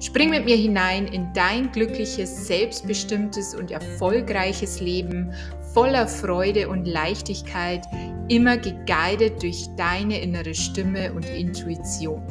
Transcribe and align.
Spring 0.00 0.30
mit 0.30 0.46
mir 0.46 0.56
hinein 0.56 1.06
in 1.08 1.30
dein 1.34 1.70
glückliches, 1.72 2.46
selbstbestimmtes 2.46 3.54
und 3.54 3.70
erfolgreiches 3.70 4.80
Leben 4.80 5.34
voller 5.74 6.08
Freude 6.08 6.70
und 6.70 6.86
Leichtigkeit, 6.86 7.84
immer 8.28 8.56
geguidet 8.56 9.42
durch 9.42 9.68
deine 9.76 10.18
innere 10.20 10.54
Stimme 10.54 11.12
und 11.12 11.26
Intuition. 11.26 12.22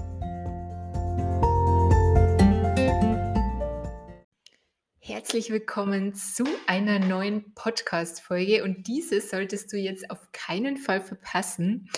Herzlich 5.09 5.49
willkommen 5.49 6.13
zu 6.13 6.43
einer 6.67 6.99
neuen 6.99 7.55
Podcast-Folge 7.55 8.63
und 8.63 8.85
diese 8.85 9.21
solltest 9.21 9.73
du 9.73 9.77
jetzt 9.77 10.11
auf 10.11 10.31
keinen 10.33 10.77
Fall 10.77 11.01
verpassen, 11.01 11.89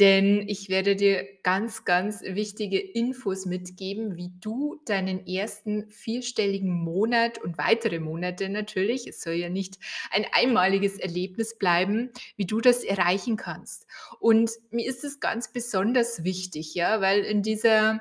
denn 0.00 0.48
ich 0.48 0.68
werde 0.68 0.96
dir 0.96 1.24
ganz, 1.44 1.84
ganz 1.84 2.22
wichtige 2.22 2.80
Infos 2.80 3.46
mitgeben, 3.46 4.16
wie 4.16 4.32
du 4.40 4.80
deinen 4.84 5.28
ersten 5.28 5.88
vierstelligen 5.92 6.72
Monat 6.72 7.38
und 7.38 7.56
weitere 7.56 8.00
Monate 8.00 8.48
natürlich, 8.48 9.06
es 9.06 9.22
soll 9.22 9.34
ja 9.34 9.48
nicht 9.48 9.78
ein 10.10 10.26
einmaliges 10.32 10.98
Erlebnis 10.98 11.56
bleiben, 11.58 12.10
wie 12.34 12.46
du 12.46 12.60
das 12.60 12.82
erreichen 12.82 13.36
kannst. 13.36 13.86
Und 14.18 14.50
mir 14.72 14.88
ist 14.88 15.04
es 15.04 15.20
ganz 15.20 15.52
besonders 15.52 16.24
wichtig, 16.24 16.74
ja, 16.74 17.00
weil 17.00 17.20
in 17.20 17.42
dieser 17.42 18.00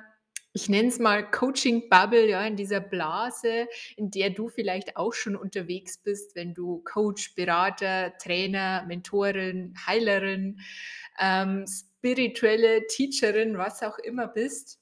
ich 0.56 0.70
nenne 0.70 0.88
es 0.88 1.00
mal 1.00 1.30
Coaching 1.30 1.89
Bubble, 1.89 2.30
ja, 2.30 2.48
in 2.48 2.56
dieser 2.56 2.80
Blase, 2.80 3.67
in 3.98 4.09
der 4.09 4.30
du 4.30 4.48
vielleicht 4.48 4.95
auch 4.95 5.11
schon 5.11 5.36
unterwegs 5.36 5.98
bist, 5.98 6.34
wenn 6.34 6.53
du 6.53 6.81
Coach, 6.86 7.36
Berater, 7.36 8.14
Trainer, 8.17 8.86
Mentorin, 8.88 9.73
Heilerin, 9.86 10.61
ähm, 11.20 11.66
spirituelle 11.67 12.88
Teacherin, 12.88 13.58
was 13.58 13.83
auch 13.83 14.00
immer 14.00 14.30
bist. 14.30 14.80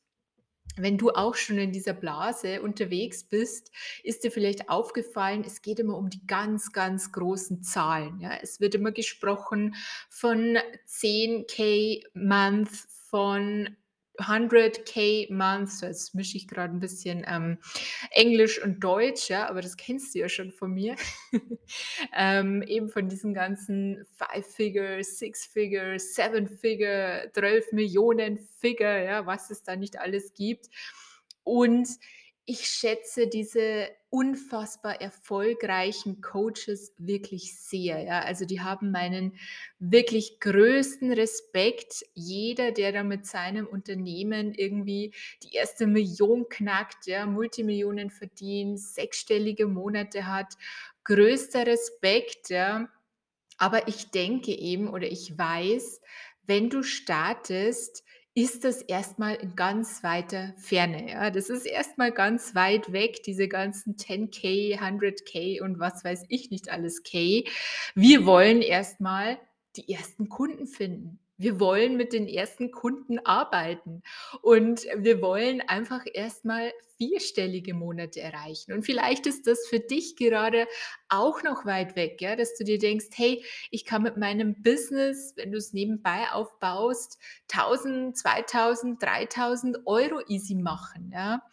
Wenn 0.77 0.99
du 0.99 1.09
auch 1.09 1.33
schon 1.33 1.57
in 1.57 1.71
dieser 1.71 1.93
Blase 1.93 2.61
unterwegs 2.61 3.23
bist, 3.23 3.71
ist 4.03 4.23
dir 4.23 4.31
vielleicht 4.31 4.69
aufgefallen, 4.69 5.43
es 5.43 5.63
geht 5.63 5.79
immer 5.79 5.97
um 5.97 6.11
die 6.11 6.25
ganz, 6.27 6.71
ganz 6.71 7.11
großen 7.11 7.63
Zahlen. 7.63 8.19
Ja? 8.19 8.37
Es 8.43 8.59
wird 8.59 8.75
immer 8.75 8.91
gesprochen 8.91 9.73
von 10.09 10.59
10k 10.87 12.03
Month, 12.13 12.69
von 13.09 13.75
100k 14.19 15.33
months, 15.33 15.81
jetzt 15.81 16.13
mische 16.13 16.37
ich 16.37 16.47
gerade 16.47 16.73
ein 16.73 16.79
bisschen 16.79 17.25
ähm, 17.27 17.57
Englisch 18.11 18.61
und 18.61 18.83
Deutsch, 18.83 19.29
ja, 19.29 19.49
aber 19.49 19.61
das 19.61 19.75
kennst 19.75 20.13
du 20.13 20.19
ja 20.19 20.29
schon 20.29 20.51
von 20.51 20.71
mir. 20.71 20.95
ähm, 22.15 22.61
eben 22.63 22.89
von 22.89 23.09
diesen 23.09 23.33
ganzen 23.33 24.05
Five-Figure, 24.17 25.03
Six-Figure, 25.03 25.97
Seven-Figure, 25.97 27.31
12 27.33 27.71
Millionen 27.71 28.37
Figure, 28.59 29.03
ja, 29.03 29.25
was 29.25 29.49
es 29.49 29.63
da 29.63 29.75
nicht 29.75 29.99
alles 29.99 30.33
gibt. 30.33 30.69
Und 31.43 31.87
ich 32.45 32.67
schätze 32.67 33.27
diese 33.27 33.89
unfassbar 34.09 35.01
erfolgreichen 35.01 36.21
Coaches 36.21 36.93
wirklich 36.97 37.57
sehr. 37.57 38.01
Ja? 38.03 38.19
Also 38.21 38.45
die 38.45 38.61
haben 38.61 38.91
meinen 38.91 39.37
wirklich 39.79 40.39
größten 40.39 41.13
Respekt. 41.13 42.05
Jeder, 42.13 42.71
der 42.71 42.91
da 42.91 43.03
mit 43.03 43.25
seinem 43.25 43.65
Unternehmen 43.65 44.53
irgendwie 44.53 45.13
die 45.41 45.55
erste 45.55 45.87
Million 45.87 46.47
knackt, 46.49 47.07
ja, 47.07 47.25
Multimillionen 47.25 48.11
verdient, 48.11 48.79
sechsstellige 48.79 49.65
Monate 49.65 50.27
hat, 50.27 50.53
größter 51.05 51.65
Respekt. 51.65 52.49
Ja? 52.49 52.89
Aber 53.57 53.87
ich 53.87 54.11
denke 54.11 54.51
eben 54.51 54.89
oder 54.89 55.07
ich 55.07 55.37
weiß, 55.37 56.01
wenn 56.45 56.69
du 56.69 56.83
startest, 56.83 58.03
ist 58.35 58.63
das 58.63 58.81
erstmal 58.81 59.35
in 59.35 59.55
ganz 59.55 60.03
weiter 60.03 60.53
Ferne. 60.57 61.11
Ja? 61.11 61.29
Das 61.29 61.49
ist 61.49 61.65
erstmal 61.65 62.11
ganz 62.11 62.55
weit 62.55 62.91
weg, 62.91 63.23
diese 63.23 63.47
ganzen 63.47 63.95
10K, 63.95 64.79
100K 64.79 65.61
und 65.61 65.79
was 65.79 66.03
weiß 66.03 66.25
ich 66.29 66.49
nicht 66.49 66.69
alles 66.71 67.03
K. 67.03 67.45
Wir 67.93 68.25
wollen 68.25 68.61
erstmal 68.61 69.37
die 69.75 69.91
ersten 69.93 70.29
Kunden 70.29 70.67
finden. 70.67 71.19
Wir 71.37 71.59
wollen 71.59 71.97
mit 71.97 72.13
den 72.13 72.27
ersten 72.27 72.71
Kunden 72.71 73.19
arbeiten 73.19 74.03
und 74.41 74.85
wir 74.95 75.21
wollen 75.21 75.61
einfach 75.61 76.05
erstmal 76.11 76.71
vierstellige 76.97 77.73
Monate 77.73 78.21
erreichen. 78.21 78.71
Und 78.71 78.83
vielleicht 78.83 79.25
ist 79.25 79.47
das 79.47 79.65
für 79.67 79.79
dich 79.79 80.15
gerade 80.15 80.67
auch 81.13 81.43
noch 81.43 81.65
weit 81.65 81.95
weg, 81.95 82.21
ja, 82.21 82.35
dass 82.35 82.55
du 82.55 82.63
dir 82.63 82.79
denkst, 82.79 83.07
hey, 83.13 83.43
ich 83.69 83.85
kann 83.85 84.01
mit 84.01 84.17
meinem 84.17 84.61
Business, 84.61 85.33
wenn 85.35 85.51
du 85.51 85.57
es 85.57 85.73
nebenbei 85.73 86.31
aufbaust, 86.31 87.19
1000, 87.51 88.17
2000, 88.17 89.01
3000 89.01 89.77
Euro 89.85 90.21
easy 90.27 90.55
machen, 90.55 91.11
ja. 91.13 91.43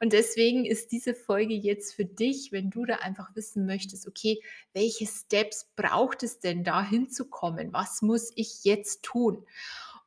Und 0.00 0.12
deswegen 0.12 0.64
ist 0.64 0.92
diese 0.92 1.14
Folge 1.14 1.54
jetzt 1.54 1.94
für 1.94 2.04
dich, 2.04 2.52
wenn 2.52 2.70
du 2.70 2.84
da 2.84 2.96
einfach 2.96 3.34
wissen 3.34 3.66
möchtest, 3.66 4.06
okay, 4.06 4.40
welche 4.74 5.06
Steps 5.06 5.70
braucht 5.76 6.22
es 6.22 6.38
denn 6.38 6.62
da 6.62 6.84
hinzukommen? 6.84 7.72
Was 7.72 8.02
muss 8.02 8.30
ich 8.36 8.64
jetzt 8.64 9.02
tun? 9.02 9.46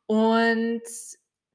Und 0.06 0.81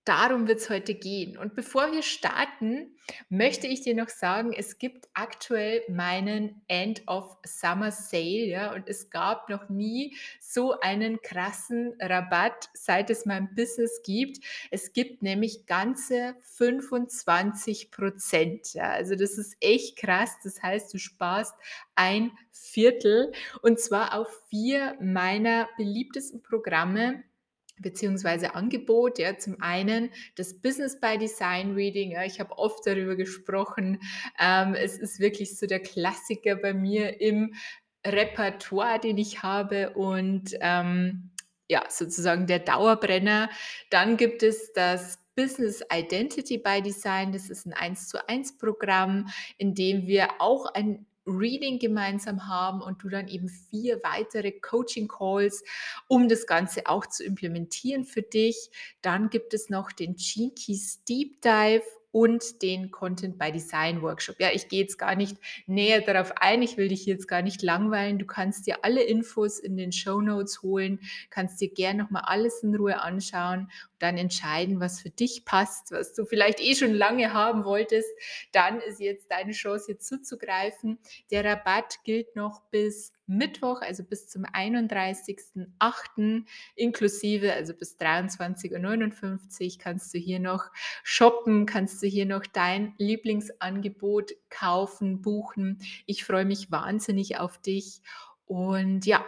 darum 0.05 0.49
wird 0.49 0.59
es 0.59 0.71
heute 0.71 0.95
gehen. 0.95 1.39
Und 1.39 1.55
bevor 1.55 1.91
wir 1.93 2.03
starten, 2.03 2.95
möchte 3.29 3.67
ich 3.67 3.81
dir 3.81 3.95
noch 3.95 4.09
sagen, 4.09 4.53
es 4.53 4.79
gibt 4.79 5.09
aktuell 5.15 5.83
meinen 5.89 6.63
End 6.69 7.03
of 7.07 7.37
Summer 7.45 7.91
Sale, 7.91 8.47
ja, 8.47 8.75
und 8.75 8.89
es 8.89 9.11
gab 9.11 9.49
noch 9.49 9.69
nie 9.69 10.17
so 10.41 10.79
einen 10.81 11.21
krassen 11.23 11.95
Rabatt, 12.01 12.69
seit 12.75 13.11
es 13.11 13.27
mein 13.27 13.55
Business 13.55 14.03
gibt. 14.05 14.45
Es 14.71 14.93
gibt 14.93 15.23
nämlich 15.23 15.67
ganze 15.67 16.37
25 16.43 17.91
Prozent. 17.91 18.75
Ja, 18.75 18.91
also 18.91 19.15
das 19.15 19.39
ist 19.39 19.57
echt 19.61 19.97
krass. 19.97 20.37
Das 20.43 20.63
heißt, 20.63 20.93
du 20.93 20.99
sparst 20.99 21.55
ein 21.95 22.33
Viertel 22.51 23.33
und 23.63 23.81
zwar 23.81 24.19
auf 24.19 24.29
vier 24.49 24.97
meiner 25.01 25.69
beliebtesten 25.77 26.43
Programme 26.43 27.23
beziehungsweise 27.85 28.57
Angebot. 28.57 29.21
Ja, 29.21 29.39
zum 29.39 29.61
einen 29.61 30.11
das 30.35 30.61
Business 30.61 30.99
by 30.99 31.17
Design 31.17 31.75
Reading. 31.75 32.11
Ja, 32.11 32.25
ich 32.25 32.41
habe 32.41 32.59
oft 32.59 32.85
darüber 32.85 33.15
gesprochen. 33.15 34.01
Ähm, 34.41 34.75
es 34.75 34.99
ist 34.99 35.21
wirklich 35.21 35.57
so 35.57 35.67
der 35.69 35.81
Klassiker 35.81 36.57
bei 36.57 36.75
mir 36.75 37.21
im 37.21 37.55
Repertoire, 38.05 38.99
den 38.99 39.19
ich 39.19 39.43
habe 39.43 39.91
und 39.91 40.57
ähm, 40.61 41.31
ja, 41.69 41.85
sozusagen 41.89 42.47
der 42.47 42.59
Dauerbrenner. 42.59 43.49
Dann 43.91 44.17
gibt 44.17 44.43
es 44.43 44.73
das 44.73 45.19
Business 45.37 45.83
Identity 45.93 46.59
by 46.59 46.83
Design. 46.83 47.33
Das 47.33 47.51
ist 47.51 47.67
ein 47.67 47.73
1 47.73 48.09
zu 48.09 48.29
1 48.29 48.59
Programm, 48.59 49.29
in 49.59 49.75
dem 49.75 50.07
wir 50.07 50.41
auch 50.41 50.67
ein 50.67 51.07
Reading 51.27 51.79
gemeinsam 51.79 52.47
haben 52.49 52.81
und 52.81 53.03
du 53.03 53.09
dann 53.09 53.29
eben 53.29 53.49
vier 53.49 54.01
weitere 54.03 54.53
Coaching 54.53 55.09
Calls, 55.09 55.63
um 56.09 56.29
das 56.29 56.47
Ganze 56.47 56.87
auch 56.87 57.07
zu 57.07 57.25
implementieren 57.25 58.05
für 58.05 58.23
dich. 58.23 58.71
Dann 59.03 59.31
gibt 59.31 59.55
es 59.55 59.71
noch 59.71 59.93
den 59.93 60.17
Gene 60.17 60.53
Keys 60.53 61.03
Deep 61.05 61.41
Dive 61.43 61.83
und 62.15 62.63
den 62.63 62.93
Content 62.93 63.39
by 63.41 63.51
Design 63.51 64.01
Workshop. 64.01 64.37
Ja, 64.39 64.51
ich 64.53 64.69
gehe 64.69 64.83
jetzt 64.83 64.99
gar 64.99 65.17
nicht 65.17 65.37
näher 65.67 66.01
darauf 66.01 66.33
ein. 66.37 66.63
Ich 66.63 66.77
will 66.77 66.87
dich 66.87 67.07
jetzt 67.07 67.27
gar 67.27 67.43
nicht 67.43 67.61
langweilen. 67.61 68.21
Du 68.21 68.25
kannst 68.25 68.69
dir 68.69 68.85
alle 68.85 69.03
Infos 69.03 69.59
in 69.59 69.77
den 69.77 69.91
Show 69.91 70.21
Notes 70.21 70.63
holen, 70.63 71.01
kannst 71.31 71.61
dir 71.61 71.71
gerne 71.71 72.05
nochmal 72.05 72.23
alles 72.25 72.63
in 72.63 72.73
Ruhe 72.77 73.01
anschauen 73.01 73.69
dann 74.05 74.19
entscheiden, 74.19 74.81
was 74.81 75.01
für 75.01 75.11
dich 75.11 75.47
passt, 75.47 75.91
was 75.91 76.13
du 76.13 76.27
vielleicht 76.27 76.61
eh 76.61 76.75
schon 76.75 76.93
lange 76.93 77.33
haben 77.33 77.65
wolltest. 77.65 78.09
Dann 78.53 78.81
ist 78.81 79.01
jetzt 79.01 79.31
deine 79.31 79.53
Chance, 79.53 79.87
hier 79.87 79.99
zuzugreifen. 79.99 80.99
Der 81.31 81.45
Rabatt 81.45 82.01
gilt 82.05 82.37
noch 82.37 82.61
bis 82.71 83.13
Mittwoch, 83.27 83.81
also 83.81 84.05
bis 84.05 84.29
zum 84.29 84.45
31.08. 84.45 86.45
inklusive, 86.77 87.55
also 87.55 87.73
bis 87.73 87.99
23.59 87.99 89.73
Uhr 89.73 89.79
kannst 89.79 90.13
du 90.13 90.19
hier 90.19 90.41
noch 90.41 90.71
shoppen, 91.03 91.65
kannst 91.65 92.03
du 92.03 92.07
hier 92.07 92.27
noch 92.27 92.45
dein 92.47 92.93
Lieblingsangebot 92.99 94.33
kaufen, 94.51 95.23
buchen. 95.23 95.79
Ich 96.05 96.25
freue 96.25 96.45
mich 96.45 96.71
wahnsinnig 96.71 97.39
auf 97.39 97.59
dich. 97.59 98.03
Und 98.45 99.07
ja, 99.07 99.25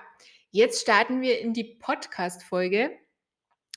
jetzt 0.51 0.83
starten 0.83 1.23
wir 1.23 1.41
in 1.41 1.55
die 1.55 1.65
Podcast-Folge. 1.65 2.91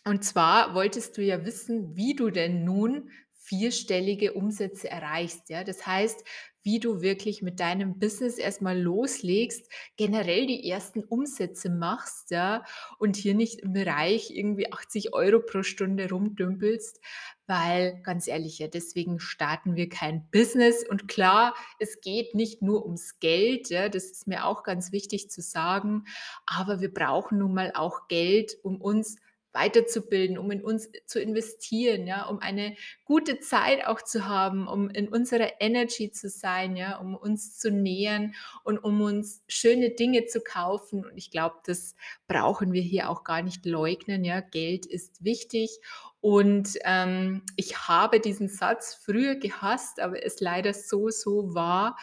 Und 0.05 0.23
zwar 0.23 0.73
wolltest 0.75 1.17
du 1.17 1.21
ja 1.21 1.45
wissen, 1.45 1.95
wie 1.95 2.15
du 2.15 2.29
denn 2.29 2.63
nun 2.63 3.09
vierstellige 3.49 4.33
Umsätze 4.33 4.89
erreichst. 4.89 5.49
Ja? 5.49 5.63
Das 5.63 5.85
heißt, 5.87 6.23
wie 6.63 6.79
du 6.79 7.01
wirklich 7.01 7.41
mit 7.41 7.59
deinem 7.59 7.99
Business 7.99 8.37
erstmal 8.37 8.79
loslegst, 8.79 9.71
generell 9.97 10.45
die 10.45 10.69
ersten 10.69 11.03
Umsätze 11.03 11.69
machst, 11.69 12.31
ja, 12.31 12.63
und 12.97 13.15
hier 13.15 13.33
nicht 13.33 13.61
im 13.61 13.73
Bereich 13.73 14.29
irgendwie 14.29 14.71
80 14.71 15.13
Euro 15.13 15.39
pro 15.39 15.63
Stunde 15.63 16.09
rumdümpelst, 16.09 16.99
weil 17.47 18.01
ganz 18.03 18.27
ehrlich, 18.27 18.59
ja, 18.59 18.67
deswegen 18.67 19.19
starten 19.19 19.75
wir 19.75 19.89
kein 19.89 20.29
Business. 20.31 20.85
Und 20.87 21.07
klar, 21.07 21.55
es 21.79 22.01
geht 22.01 22.35
nicht 22.35 22.61
nur 22.61 22.85
ums 22.85 23.19
Geld, 23.19 23.69
ja, 23.69 23.89
das 23.89 24.05
ist 24.11 24.27
mir 24.27 24.45
auch 24.45 24.63
ganz 24.63 24.91
wichtig 24.91 25.31
zu 25.31 25.41
sagen, 25.41 26.03
aber 26.45 26.81
wir 26.81 26.93
brauchen 26.93 27.39
nun 27.39 27.53
mal 27.53 27.71
auch 27.73 28.07
Geld, 28.09 28.57
um 28.63 28.79
uns 28.81 29.15
weiterzubilden, 29.53 30.37
um 30.37 30.51
in 30.51 30.63
uns 30.63 30.89
zu 31.05 31.19
investieren, 31.19 32.05
ja, 32.07 32.25
um 32.25 32.39
eine 32.39 32.75
gute 33.05 33.39
Zeit 33.39 33.85
auch 33.85 34.01
zu 34.01 34.27
haben, 34.27 34.67
um 34.67 34.89
in 34.89 35.09
unserer 35.09 35.59
Energy 35.59 36.11
zu 36.11 36.29
sein, 36.29 36.75
ja, 36.75 36.97
um 36.97 37.15
uns 37.15 37.57
zu 37.57 37.71
nähern 37.71 38.33
und 38.63 38.77
um 38.77 39.01
uns 39.01 39.43
schöne 39.47 39.91
Dinge 39.91 40.25
zu 40.25 40.41
kaufen. 40.41 41.05
Und 41.05 41.17
ich 41.17 41.31
glaube, 41.31 41.55
das 41.65 41.95
brauchen 42.27 42.73
wir 42.73 42.81
hier 42.81 43.09
auch 43.09 43.23
gar 43.23 43.41
nicht 43.41 43.65
leugnen, 43.65 44.23
ja. 44.23 44.41
Geld 44.41 44.85
ist 44.85 45.23
wichtig 45.23 45.79
und 46.21 46.77
ähm, 46.83 47.43
ich 47.55 47.87
habe 47.87 48.19
diesen 48.19 48.49
Satz 48.49 48.93
früher 48.93 49.35
gehasst, 49.35 49.99
aber 49.99 50.23
es 50.23 50.41
leider 50.41 50.73
so, 50.73 51.09
so 51.09 51.53
war. 51.53 51.97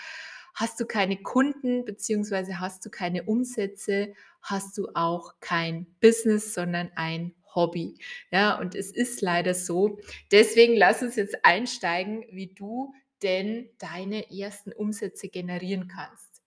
Hast 0.54 0.80
du 0.80 0.86
keine 0.86 1.18
Kunden 1.18 1.84
beziehungsweise 1.84 2.58
hast 2.60 2.84
du 2.86 2.90
keine 2.90 3.24
Umsätze, 3.24 4.14
hast 4.46 4.78
du 4.78 4.88
auch 4.94 5.34
kein 5.40 5.86
Business, 6.00 6.54
sondern 6.54 6.90
ein 6.94 7.34
Hobby. 7.54 7.98
Ja, 8.30 8.58
und 8.58 8.74
es 8.74 8.92
ist 8.92 9.20
leider 9.20 9.54
so. 9.54 9.98
Deswegen 10.30 10.76
lass 10.76 11.02
uns 11.02 11.16
jetzt 11.16 11.44
einsteigen, 11.44 12.24
wie 12.30 12.54
du 12.54 12.92
denn 13.22 13.68
deine 13.78 14.30
ersten 14.30 14.72
Umsätze 14.72 15.28
generieren 15.28 15.88
kannst. 15.88 16.42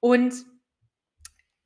Und 0.00 0.34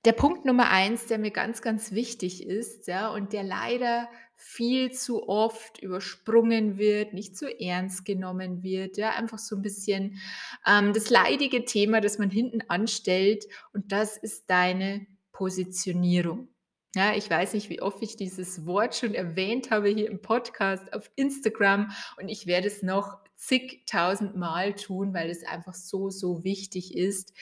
der 0.04 0.12
Punkt 0.12 0.44
Nummer 0.44 0.68
eins, 0.70 1.06
der 1.06 1.18
mir 1.18 1.30
ganz, 1.30 1.62
ganz 1.62 1.92
wichtig 1.92 2.44
ist, 2.44 2.88
ja, 2.88 3.08
und 3.10 3.32
der 3.32 3.44
leider 3.44 4.08
viel 4.34 4.90
zu 4.90 5.28
oft 5.28 5.78
übersprungen 5.80 6.76
wird, 6.76 7.14
nicht 7.14 7.36
zu 7.36 7.48
ernst 7.60 8.04
genommen 8.04 8.64
wird, 8.64 8.96
ja, 8.96 9.10
einfach 9.10 9.38
so 9.38 9.54
ein 9.54 9.62
bisschen 9.62 10.18
ähm, 10.66 10.92
das 10.92 11.08
leidige 11.08 11.64
Thema, 11.64 12.00
das 12.00 12.18
man 12.18 12.30
hinten 12.30 12.62
anstellt, 12.62 13.46
und 13.72 13.92
das 13.92 14.16
ist 14.16 14.50
deine 14.50 15.06
Positionierung. 15.42 16.46
Ja, 16.94 17.16
ich 17.16 17.28
weiß 17.28 17.54
nicht, 17.54 17.68
wie 17.68 17.82
oft 17.82 18.00
ich 18.00 18.14
dieses 18.14 18.64
Wort 18.64 18.94
schon 18.94 19.12
erwähnt 19.12 19.72
habe 19.72 19.88
hier 19.88 20.08
im 20.08 20.22
Podcast, 20.22 20.92
auf 20.92 21.10
Instagram 21.16 21.90
und 22.16 22.28
ich 22.28 22.46
werde 22.46 22.68
es 22.68 22.84
noch 22.84 23.18
zigtausend 23.34 24.36
Mal 24.36 24.74
tun, 24.74 25.12
weil 25.12 25.30
es 25.30 25.44
einfach 25.44 25.74
so, 25.74 26.10
so 26.10 26.44
wichtig 26.44 26.96
ist. 26.96 27.32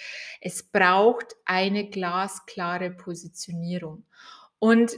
Es 0.41 0.63
braucht 0.63 1.37
eine 1.45 1.91
glasklare 1.91 2.91
Positionierung. 2.91 4.07
Und 4.59 4.97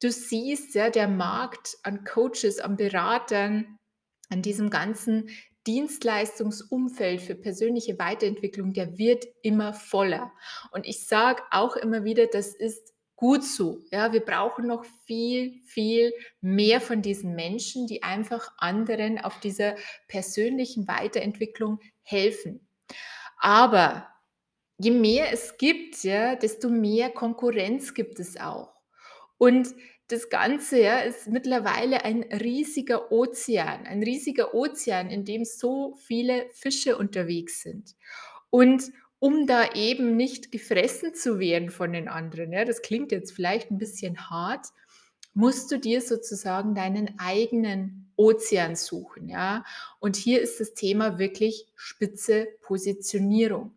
du 0.00 0.12
siehst 0.12 0.76
ja, 0.76 0.90
der 0.90 1.08
Markt 1.08 1.76
an 1.82 2.04
Coaches, 2.04 2.60
an 2.60 2.76
Beratern, 2.76 3.80
an 4.28 4.42
diesem 4.42 4.70
ganzen 4.70 5.28
Dienstleistungsumfeld 5.66 7.20
für 7.20 7.34
persönliche 7.34 7.98
Weiterentwicklung, 7.98 8.72
der 8.72 8.98
wird 8.98 9.26
immer 9.42 9.72
voller. 9.72 10.32
Und 10.72 10.86
ich 10.86 11.06
sage 11.06 11.42
auch 11.50 11.76
immer 11.76 12.04
wieder, 12.04 12.26
das 12.26 12.54
ist 12.54 12.94
gut 13.16 13.44
so. 13.44 13.80
Ja, 13.90 14.12
wir 14.12 14.20
brauchen 14.20 14.66
noch 14.66 14.84
viel, 15.06 15.60
viel 15.64 16.12
mehr 16.40 16.80
von 16.80 17.02
diesen 17.02 17.34
Menschen, 17.34 17.86
die 17.86 18.02
einfach 18.02 18.52
anderen 18.58 19.18
auf 19.18 19.40
dieser 19.40 19.76
persönlichen 20.08 20.86
Weiterentwicklung 20.88 21.80
helfen. 22.02 22.68
Aber 23.38 24.08
je 24.78 24.90
mehr 24.90 25.32
es 25.32 25.56
gibt, 25.56 26.02
ja, 26.04 26.36
desto 26.36 26.68
mehr 26.68 27.10
Konkurrenz 27.10 27.94
gibt 27.94 28.20
es 28.20 28.38
auch. 28.38 28.74
Und 29.38 29.74
das 30.08 30.28
Ganze 30.28 30.80
ja, 30.80 30.98
ist 30.98 31.28
mittlerweile 31.28 32.04
ein 32.04 32.22
riesiger 32.22 33.10
Ozean, 33.10 33.86
ein 33.86 34.02
riesiger 34.02 34.54
Ozean, 34.54 35.10
in 35.10 35.24
dem 35.24 35.44
so 35.44 35.96
viele 35.96 36.46
Fische 36.50 36.98
unterwegs 36.98 37.62
sind. 37.62 37.94
Und 38.50 38.92
um 39.18 39.46
da 39.46 39.72
eben 39.72 40.16
nicht 40.16 40.52
gefressen 40.52 41.14
zu 41.14 41.38
werden 41.38 41.70
von 41.70 41.92
den 41.92 42.08
anderen, 42.08 42.52
ja, 42.52 42.64
das 42.64 42.82
klingt 42.82 43.12
jetzt 43.12 43.32
vielleicht 43.32 43.70
ein 43.70 43.78
bisschen 43.78 44.28
hart, 44.28 44.66
musst 45.32 45.72
du 45.72 45.78
dir 45.78 46.00
sozusagen 46.00 46.74
deinen 46.74 47.18
eigenen 47.18 48.12
Ozean 48.16 48.76
suchen, 48.76 49.28
ja. 49.28 49.64
Und 49.98 50.16
hier 50.16 50.40
ist 50.40 50.60
das 50.60 50.74
Thema 50.74 51.18
wirklich 51.18 51.66
spitze 51.74 52.48
Positionierung. 52.60 53.76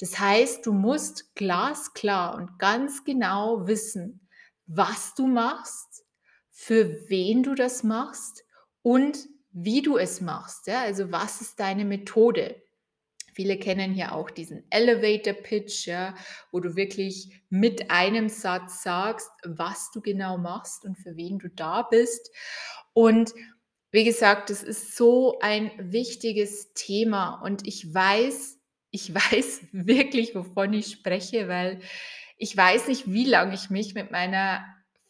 Das 0.00 0.18
heißt, 0.18 0.66
du 0.66 0.72
musst 0.72 1.34
glasklar 1.34 2.34
und 2.34 2.58
ganz 2.58 3.04
genau 3.04 3.66
wissen, 3.66 4.27
was 4.68 5.14
du 5.14 5.26
machst, 5.26 6.04
für 6.50 7.08
wen 7.08 7.42
du 7.42 7.54
das 7.54 7.82
machst 7.82 8.44
und 8.82 9.18
wie 9.50 9.82
du 9.82 9.96
es 9.96 10.20
machst. 10.20 10.66
Ja? 10.66 10.82
Also 10.82 11.10
was 11.10 11.40
ist 11.40 11.58
deine 11.58 11.84
Methode? 11.84 12.62
Viele 13.32 13.56
kennen 13.56 13.94
hier 13.94 14.14
auch 14.14 14.30
diesen 14.30 14.64
Elevator 14.70 15.32
Pitch, 15.32 15.86
ja, 15.86 16.14
wo 16.50 16.58
du 16.58 16.74
wirklich 16.74 17.40
mit 17.50 17.88
einem 17.88 18.28
Satz 18.28 18.82
sagst, 18.82 19.30
was 19.44 19.92
du 19.92 20.00
genau 20.00 20.38
machst 20.38 20.84
und 20.84 20.96
für 20.96 21.16
wen 21.16 21.38
du 21.38 21.48
da 21.48 21.82
bist. 21.82 22.30
Und 22.92 23.32
wie 23.92 24.02
gesagt, 24.02 24.50
das 24.50 24.64
ist 24.64 24.96
so 24.96 25.38
ein 25.38 25.70
wichtiges 25.78 26.74
Thema 26.74 27.40
und 27.40 27.66
ich 27.66 27.94
weiß, 27.94 28.58
ich 28.90 29.14
weiß 29.14 29.60
wirklich, 29.70 30.34
wovon 30.34 30.72
ich 30.72 30.90
spreche, 30.90 31.46
weil 31.46 31.80
ich 32.38 32.56
weiß 32.56 32.88
nicht, 32.88 33.12
wie 33.12 33.24
lange 33.24 33.54
ich 33.54 33.70
mich 33.70 33.94
mit 33.94 34.10
meiner 34.10 34.64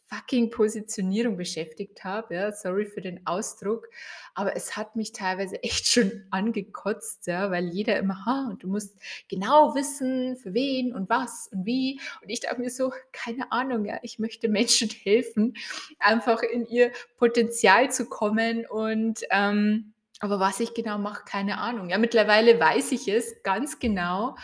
fucking 0.08 0.50
Positionierung 0.50 1.36
beschäftigt 1.36 2.02
habe. 2.02 2.34
Ja, 2.34 2.52
sorry 2.52 2.86
für 2.86 3.00
den 3.00 3.26
Ausdruck, 3.26 3.88
aber 4.34 4.56
es 4.56 4.76
hat 4.76 4.96
mich 4.96 5.12
teilweise 5.12 5.62
echt 5.62 5.86
schon 5.86 6.24
angekotzt, 6.30 7.26
ja, 7.26 7.50
weil 7.50 7.68
jeder 7.68 7.98
immer, 7.98 8.24
ha, 8.24 8.48
und 8.50 8.62
du 8.62 8.68
musst 8.68 8.98
genau 9.28 9.74
wissen, 9.74 10.36
für 10.36 10.54
wen 10.54 10.94
und 10.94 11.08
was 11.10 11.48
und 11.52 11.66
wie. 11.66 12.00
Und 12.22 12.30
ich 12.30 12.40
dachte 12.40 12.60
mir 12.60 12.70
so, 12.70 12.92
keine 13.12 13.52
Ahnung, 13.52 13.84
ja, 13.84 13.98
ich 14.02 14.18
möchte 14.18 14.48
Menschen 14.48 14.88
helfen, 15.02 15.54
einfach 15.98 16.42
in 16.42 16.66
ihr 16.66 16.90
Potenzial 17.18 17.90
zu 17.90 18.06
kommen 18.06 18.66
und 18.66 19.20
ähm, 19.30 19.92
aber 20.20 20.40
was 20.40 20.58
ich 20.58 20.74
genau 20.74 20.98
mache, 20.98 21.22
keine 21.24 21.58
Ahnung. 21.58 21.90
Ja, 21.90 21.98
mittlerweile 21.98 22.58
weiß 22.58 22.90
ich 22.90 23.06
es 23.06 23.40
ganz 23.44 23.78
genau 23.78 24.34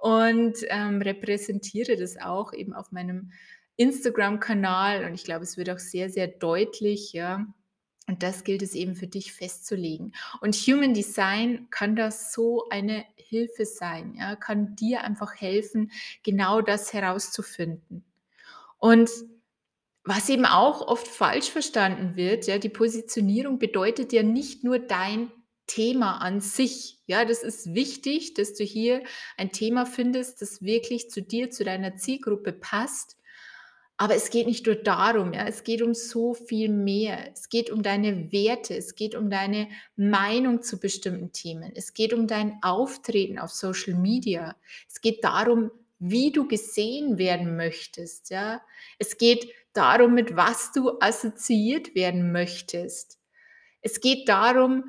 und 0.00 0.54
ähm, 0.68 1.02
repräsentiere 1.02 1.96
das 1.96 2.16
auch 2.16 2.52
eben 2.54 2.72
auf 2.72 2.90
meinem 2.90 3.32
Instagram-Kanal 3.76 5.04
und 5.04 5.14
ich 5.14 5.24
glaube, 5.24 5.44
es 5.44 5.56
wird 5.56 5.70
auch 5.70 5.78
sehr, 5.78 6.10
sehr 6.10 6.26
deutlich, 6.26 7.12
ja. 7.12 7.46
Und 8.06 8.22
das 8.22 8.42
gilt 8.42 8.62
es 8.62 8.74
eben 8.74 8.96
für 8.96 9.06
dich 9.06 9.32
festzulegen. 9.32 10.14
Und 10.40 10.56
Human 10.56 10.94
Design 10.94 11.68
kann 11.70 11.94
das 11.94 12.32
so 12.32 12.68
eine 12.70 13.04
Hilfe 13.16 13.64
sein, 13.64 14.14
ja, 14.18 14.36
kann 14.36 14.74
dir 14.74 15.04
einfach 15.04 15.34
helfen, 15.34 15.92
genau 16.22 16.60
das 16.60 16.92
herauszufinden. 16.92 18.04
Und 18.78 19.10
was 20.02 20.28
eben 20.30 20.46
auch 20.46 20.80
oft 20.88 21.06
falsch 21.06 21.50
verstanden 21.50 22.16
wird, 22.16 22.46
ja, 22.46 22.58
die 22.58 22.70
Positionierung 22.70 23.58
bedeutet 23.58 24.12
ja 24.14 24.22
nicht 24.22 24.64
nur 24.64 24.78
dein 24.78 25.30
Thema 25.70 26.18
an 26.18 26.40
sich. 26.40 26.98
Ja, 27.06 27.24
das 27.24 27.44
ist 27.44 27.74
wichtig, 27.74 28.34
dass 28.34 28.54
du 28.54 28.64
hier 28.64 29.04
ein 29.36 29.52
Thema 29.52 29.86
findest, 29.86 30.42
das 30.42 30.62
wirklich 30.62 31.10
zu 31.10 31.22
dir, 31.22 31.50
zu 31.50 31.62
deiner 31.62 31.94
Zielgruppe 31.94 32.52
passt. 32.52 33.16
Aber 33.96 34.16
es 34.16 34.30
geht 34.30 34.48
nicht 34.48 34.66
nur 34.66 34.74
darum, 34.74 35.32
ja, 35.32 35.46
es 35.46 35.62
geht 35.62 35.80
um 35.82 35.94
so 35.94 36.34
viel 36.34 36.70
mehr. 36.70 37.30
Es 37.32 37.48
geht 37.48 37.70
um 37.70 37.84
deine 37.84 38.32
Werte, 38.32 38.74
es 38.74 38.96
geht 38.96 39.14
um 39.14 39.30
deine 39.30 39.68
Meinung 39.94 40.62
zu 40.62 40.80
bestimmten 40.80 41.32
Themen, 41.32 41.70
es 41.74 41.94
geht 41.94 42.12
um 42.14 42.26
dein 42.26 42.58
Auftreten 42.62 43.38
auf 43.38 43.50
Social 43.50 43.94
Media, 43.94 44.56
es 44.88 45.00
geht 45.00 45.22
darum, 45.22 45.70
wie 46.00 46.32
du 46.32 46.48
gesehen 46.48 47.18
werden 47.18 47.56
möchtest, 47.56 48.30
ja. 48.30 48.60
Es 48.98 49.18
geht 49.18 49.46
darum, 49.72 50.14
mit 50.14 50.34
was 50.34 50.72
du 50.72 50.98
assoziiert 50.98 51.94
werden 51.94 52.32
möchtest. 52.32 53.20
Es 53.82 54.00
geht 54.00 54.28
darum, 54.28 54.84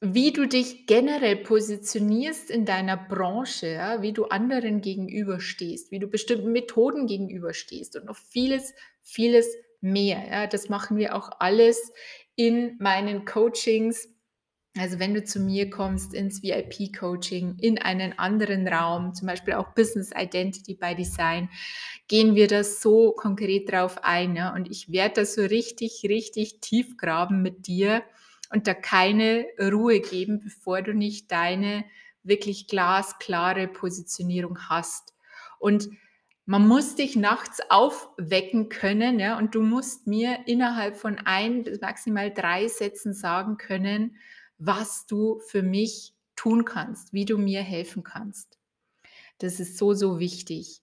wie 0.00 0.32
du 0.32 0.46
dich 0.46 0.86
generell 0.86 1.36
positionierst 1.36 2.50
in 2.50 2.64
deiner 2.64 2.96
Branche, 2.96 3.68
ja, 3.68 4.00
wie 4.00 4.12
du 4.12 4.24
anderen 4.26 4.80
gegenüberstehst, 4.80 5.90
wie 5.90 5.98
du 5.98 6.08
bestimmten 6.08 6.52
Methoden 6.52 7.06
gegenüberstehst 7.06 7.96
und 7.96 8.06
noch 8.06 8.16
vieles, 8.16 8.72
vieles 9.02 9.46
mehr. 9.82 10.26
Ja. 10.26 10.46
Das 10.46 10.70
machen 10.70 10.96
wir 10.96 11.14
auch 11.14 11.30
alles 11.38 11.92
in 12.34 12.76
meinen 12.78 13.26
Coachings. 13.26 14.08
Also 14.78 14.98
wenn 14.98 15.12
du 15.12 15.22
zu 15.22 15.40
mir 15.40 15.68
kommst 15.68 16.14
ins 16.14 16.42
VIP-Coaching, 16.42 17.56
in 17.60 17.76
einen 17.76 18.18
anderen 18.18 18.68
Raum, 18.68 19.12
zum 19.12 19.26
Beispiel 19.26 19.54
auch 19.54 19.74
Business 19.74 20.12
Identity 20.16 20.76
by 20.76 20.94
Design, 20.94 21.50
gehen 22.08 22.36
wir 22.36 22.46
da 22.46 22.64
so 22.64 23.12
konkret 23.12 23.70
drauf 23.70 24.02
ein. 24.02 24.34
Ja? 24.34 24.54
Und 24.54 24.70
ich 24.70 24.90
werde 24.90 25.16
da 25.16 25.24
so 25.26 25.42
richtig, 25.42 26.04
richtig 26.04 26.60
tief 26.60 26.96
graben 26.96 27.42
mit 27.42 27.66
dir 27.66 28.02
und 28.50 28.66
da 28.66 28.74
keine 28.74 29.46
Ruhe 29.58 30.00
geben, 30.00 30.40
bevor 30.40 30.82
du 30.82 30.92
nicht 30.92 31.30
deine 31.32 31.84
wirklich 32.22 32.66
glasklare 32.66 33.68
Positionierung 33.68 34.68
hast. 34.68 35.14
Und 35.58 35.88
man 36.44 36.66
muss 36.66 36.96
dich 36.96 37.14
nachts 37.14 37.60
aufwecken 37.68 38.68
können, 38.68 39.20
ja, 39.20 39.38
und 39.38 39.54
du 39.54 39.62
musst 39.62 40.06
mir 40.08 40.40
innerhalb 40.46 40.96
von 40.96 41.18
ein 41.24 41.62
bis 41.62 41.80
maximal 41.80 42.32
drei 42.32 42.66
Sätzen 42.66 43.14
sagen 43.14 43.56
können, 43.56 44.16
was 44.58 45.06
du 45.06 45.38
für 45.46 45.62
mich 45.62 46.12
tun 46.34 46.64
kannst, 46.64 47.12
wie 47.12 47.24
du 47.24 47.38
mir 47.38 47.62
helfen 47.62 48.02
kannst. 48.02 48.58
Das 49.38 49.60
ist 49.60 49.78
so, 49.78 49.94
so 49.94 50.18
wichtig. 50.18 50.82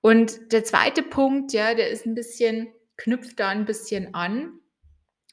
Und 0.00 0.52
der 0.52 0.62
zweite 0.64 1.02
Punkt, 1.02 1.52
ja, 1.52 1.74
der 1.74 1.90
ist 1.90 2.06
ein 2.06 2.14
bisschen, 2.14 2.68
knüpft 2.96 3.40
da 3.40 3.48
ein 3.48 3.64
bisschen 3.64 4.14
an. 4.14 4.59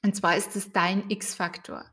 Und 0.07 0.13
zwar 0.13 0.37
ist 0.37 0.55
es 0.55 0.71
dein 0.71 1.09
X-Faktor. 1.09 1.83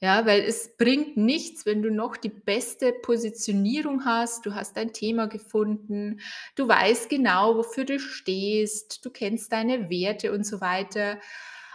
Ja, 0.00 0.26
weil 0.26 0.42
es 0.42 0.76
bringt 0.76 1.16
nichts, 1.16 1.66
wenn 1.66 1.82
du 1.82 1.90
noch 1.90 2.16
die 2.16 2.28
beste 2.28 2.92
Positionierung 2.92 4.04
hast, 4.04 4.46
du 4.46 4.54
hast 4.54 4.76
dein 4.76 4.92
Thema 4.92 5.26
gefunden, 5.26 6.20
du 6.54 6.68
weißt 6.68 7.08
genau, 7.08 7.56
wofür 7.56 7.84
du 7.84 7.98
stehst, 7.98 9.04
du 9.04 9.10
kennst 9.10 9.50
deine 9.50 9.90
Werte 9.90 10.32
und 10.32 10.46
so 10.46 10.60
weiter. 10.60 11.18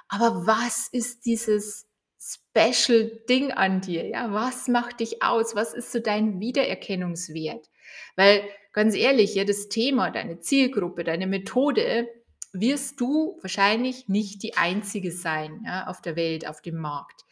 Aber 0.08 0.48
was 0.48 0.88
ist 0.90 1.26
dieses 1.26 1.90
Special 2.18 3.12
Ding 3.28 3.52
an 3.52 3.82
dir? 3.82 4.08
Ja, 4.08 4.32
was 4.32 4.70
macht 4.70 5.02
dich 5.02 5.22
aus? 5.22 5.54
Was 5.54 5.74
ist 5.74 5.92
so 5.92 6.00
dein 6.00 6.40
Wiedererkennungswert? 6.40 7.70
Weil 8.16 8.48
ganz 8.72 8.96
ehrlich, 8.96 9.36
ja, 9.36 9.44
das 9.44 9.68
Thema, 9.68 10.12
deine 10.12 10.40
Zielgruppe, 10.40 11.04
deine 11.04 11.28
Methode, 11.28 12.08
wirst 12.52 13.00
du 13.00 13.38
wahrscheinlich 13.42 14.08
nicht 14.08 14.44
die 14.44 14.58
einzige 14.58 15.12
sein 15.12 15.64
ja, 15.66 15.88
auf 15.88 16.02
der 16.02 16.16
Welt, 16.16 16.48
auf 16.48 16.62
dem 16.62 16.78
Markt. 16.78 17.26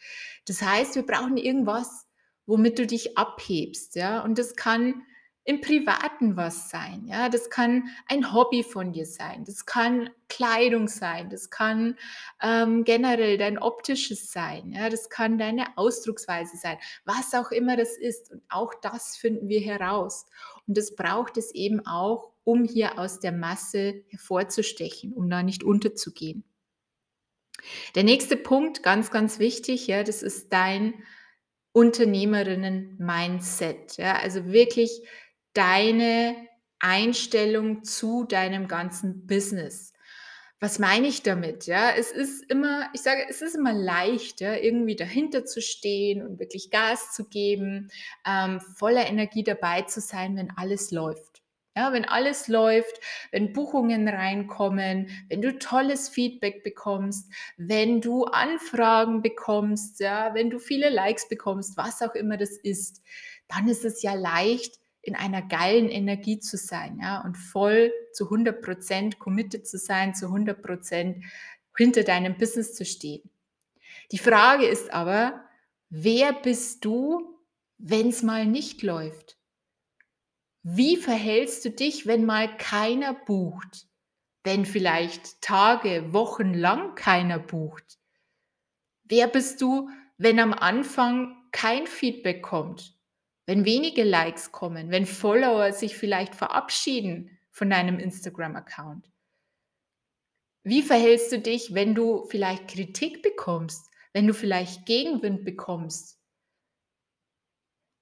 Das 0.46 0.62
heißt, 0.62 0.94
wir 0.94 1.06
brauchen 1.06 1.36
irgendwas, 1.36 2.06
womit 2.46 2.78
du 2.78 2.86
dich 2.86 3.18
abhebst, 3.18 3.94
ja, 3.96 4.20
und 4.22 4.38
das 4.38 4.56
kann 4.56 5.02
im 5.44 5.62
Privaten 5.62 6.36
was 6.36 6.68
sein, 6.68 7.06
ja, 7.06 7.30
das 7.30 7.48
kann 7.48 7.88
ein 8.06 8.34
Hobby 8.34 8.62
von 8.62 8.92
dir 8.92 9.06
sein, 9.06 9.44
das 9.44 9.64
kann 9.64 10.10
Kleidung 10.28 10.88
sein, 10.88 11.30
das 11.30 11.48
kann 11.48 11.96
ähm, 12.42 12.84
generell 12.84 13.38
dein 13.38 13.58
optisches 13.58 14.30
sein, 14.30 14.72
ja, 14.72 14.90
das 14.90 15.08
kann 15.08 15.38
deine 15.38 15.78
Ausdrucksweise 15.78 16.58
sein, 16.58 16.76
was 17.06 17.32
auch 17.32 17.50
immer 17.50 17.78
das 17.78 17.96
ist. 17.96 18.30
Und 18.30 18.42
auch 18.50 18.74
das 18.82 19.16
finden 19.16 19.48
wir 19.48 19.60
heraus 19.60 20.26
und 20.68 20.76
das 20.76 20.94
braucht 20.94 21.38
es 21.38 21.54
eben 21.54 21.84
auch, 21.86 22.32
um 22.44 22.64
hier 22.64 22.98
aus 22.98 23.20
der 23.20 23.32
Masse 23.32 24.04
hervorzustechen, 24.08 25.12
um 25.12 25.28
da 25.28 25.42
nicht 25.42 25.64
unterzugehen. 25.64 26.44
Der 27.94 28.04
nächste 28.04 28.36
Punkt, 28.36 28.82
ganz, 28.82 29.10
ganz 29.10 29.38
wichtig, 29.38 29.86
ja, 29.86 30.04
das 30.04 30.22
ist 30.22 30.52
dein 30.52 30.92
Unternehmerinnen-Mindset. 31.72 33.96
Ja, 33.96 34.18
also 34.18 34.44
wirklich 34.46 35.02
deine 35.54 36.36
Einstellung 36.78 37.84
zu 37.84 38.24
deinem 38.24 38.68
ganzen 38.68 39.26
Business. 39.26 39.94
Was 40.60 40.80
meine 40.80 41.06
ich 41.06 41.22
damit? 41.22 41.66
Ja, 41.66 41.90
es 41.96 42.10
ist 42.10 42.42
immer, 42.50 42.88
ich 42.92 43.00
sage, 43.02 43.24
es 43.28 43.42
ist 43.42 43.54
immer 43.54 43.72
leicht, 43.72 44.40
ja, 44.40 44.54
irgendwie 44.56 44.96
dahinter 44.96 45.44
zu 45.44 45.62
stehen 45.62 46.20
und 46.26 46.40
wirklich 46.40 46.70
Gas 46.70 47.12
zu 47.14 47.28
geben, 47.28 47.90
ähm, 48.26 48.60
voller 48.60 49.06
Energie 49.06 49.44
dabei 49.44 49.82
zu 49.82 50.00
sein, 50.00 50.36
wenn 50.36 50.50
alles 50.56 50.90
läuft. 50.90 51.42
Ja, 51.76 51.92
wenn 51.92 52.04
alles 52.04 52.48
läuft, 52.48 52.98
wenn 53.30 53.52
Buchungen 53.52 54.08
reinkommen, 54.08 55.10
wenn 55.28 55.42
du 55.42 55.56
tolles 55.60 56.08
Feedback 56.08 56.64
bekommst, 56.64 57.32
wenn 57.56 58.00
du 58.00 58.24
Anfragen 58.24 59.22
bekommst, 59.22 60.00
ja, 60.00 60.34
wenn 60.34 60.50
du 60.50 60.58
viele 60.58 60.88
Likes 60.90 61.28
bekommst, 61.28 61.76
was 61.76 62.02
auch 62.02 62.16
immer 62.16 62.36
das 62.36 62.50
ist, 62.56 63.00
dann 63.46 63.68
ist 63.68 63.84
es 63.84 64.02
ja 64.02 64.14
leicht, 64.14 64.80
in 65.08 65.16
einer 65.16 65.42
geilen 65.42 65.88
Energie 65.88 66.38
zu 66.38 66.56
sein, 66.56 67.00
ja, 67.02 67.22
und 67.22 67.36
voll 67.36 67.92
zu 68.12 68.24
100 68.24 68.62
Prozent 68.62 69.18
committed 69.18 69.66
zu 69.66 69.78
sein, 69.78 70.14
zu 70.14 70.26
100 70.26 70.62
Prozent 70.62 71.24
hinter 71.76 72.04
deinem 72.04 72.36
Business 72.36 72.74
zu 72.74 72.84
stehen. 72.84 73.28
Die 74.12 74.18
Frage 74.18 74.66
ist 74.66 74.92
aber, 74.92 75.44
wer 75.88 76.32
bist 76.32 76.84
du, 76.84 77.40
wenn 77.78 78.08
es 78.08 78.22
mal 78.22 78.46
nicht 78.46 78.82
läuft? 78.82 79.38
Wie 80.62 80.96
verhältst 80.96 81.64
du 81.64 81.70
dich, 81.70 82.06
wenn 82.06 82.26
mal 82.26 82.56
keiner 82.58 83.14
bucht? 83.14 83.86
Wenn 84.44 84.66
vielleicht 84.66 85.40
Tage, 85.40 86.12
Wochen 86.12 86.52
lang 86.52 86.94
keiner 86.94 87.38
bucht? 87.38 87.98
Wer 89.04 89.28
bist 89.28 89.62
du, 89.62 89.88
wenn 90.18 90.38
am 90.38 90.52
Anfang 90.52 91.36
kein 91.52 91.86
Feedback 91.86 92.42
kommt? 92.42 92.97
Wenn 93.48 93.64
wenige 93.64 94.04
Likes 94.04 94.52
kommen, 94.52 94.90
wenn 94.90 95.06
Follower 95.06 95.72
sich 95.72 95.96
vielleicht 95.96 96.34
verabschieden 96.34 97.38
von 97.50 97.70
deinem 97.70 97.98
Instagram-Account? 97.98 99.10
Wie 100.64 100.82
verhältst 100.82 101.32
du 101.32 101.38
dich, 101.38 101.72
wenn 101.72 101.94
du 101.94 102.26
vielleicht 102.26 102.68
Kritik 102.68 103.22
bekommst, 103.22 103.90
wenn 104.12 104.26
du 104.26 104.34
vielleicht 104.34 104.84
Gegenwind 104.84 105.46
bekommst? 105.46 106.20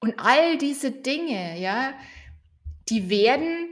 Und 0.01 0.19
all 0.19 0.59
diese 0.59 0.91
Dinge, 0.91 1.61
ja, 1.61 1.97
die 2.89 3.09
werden 3.09 3.69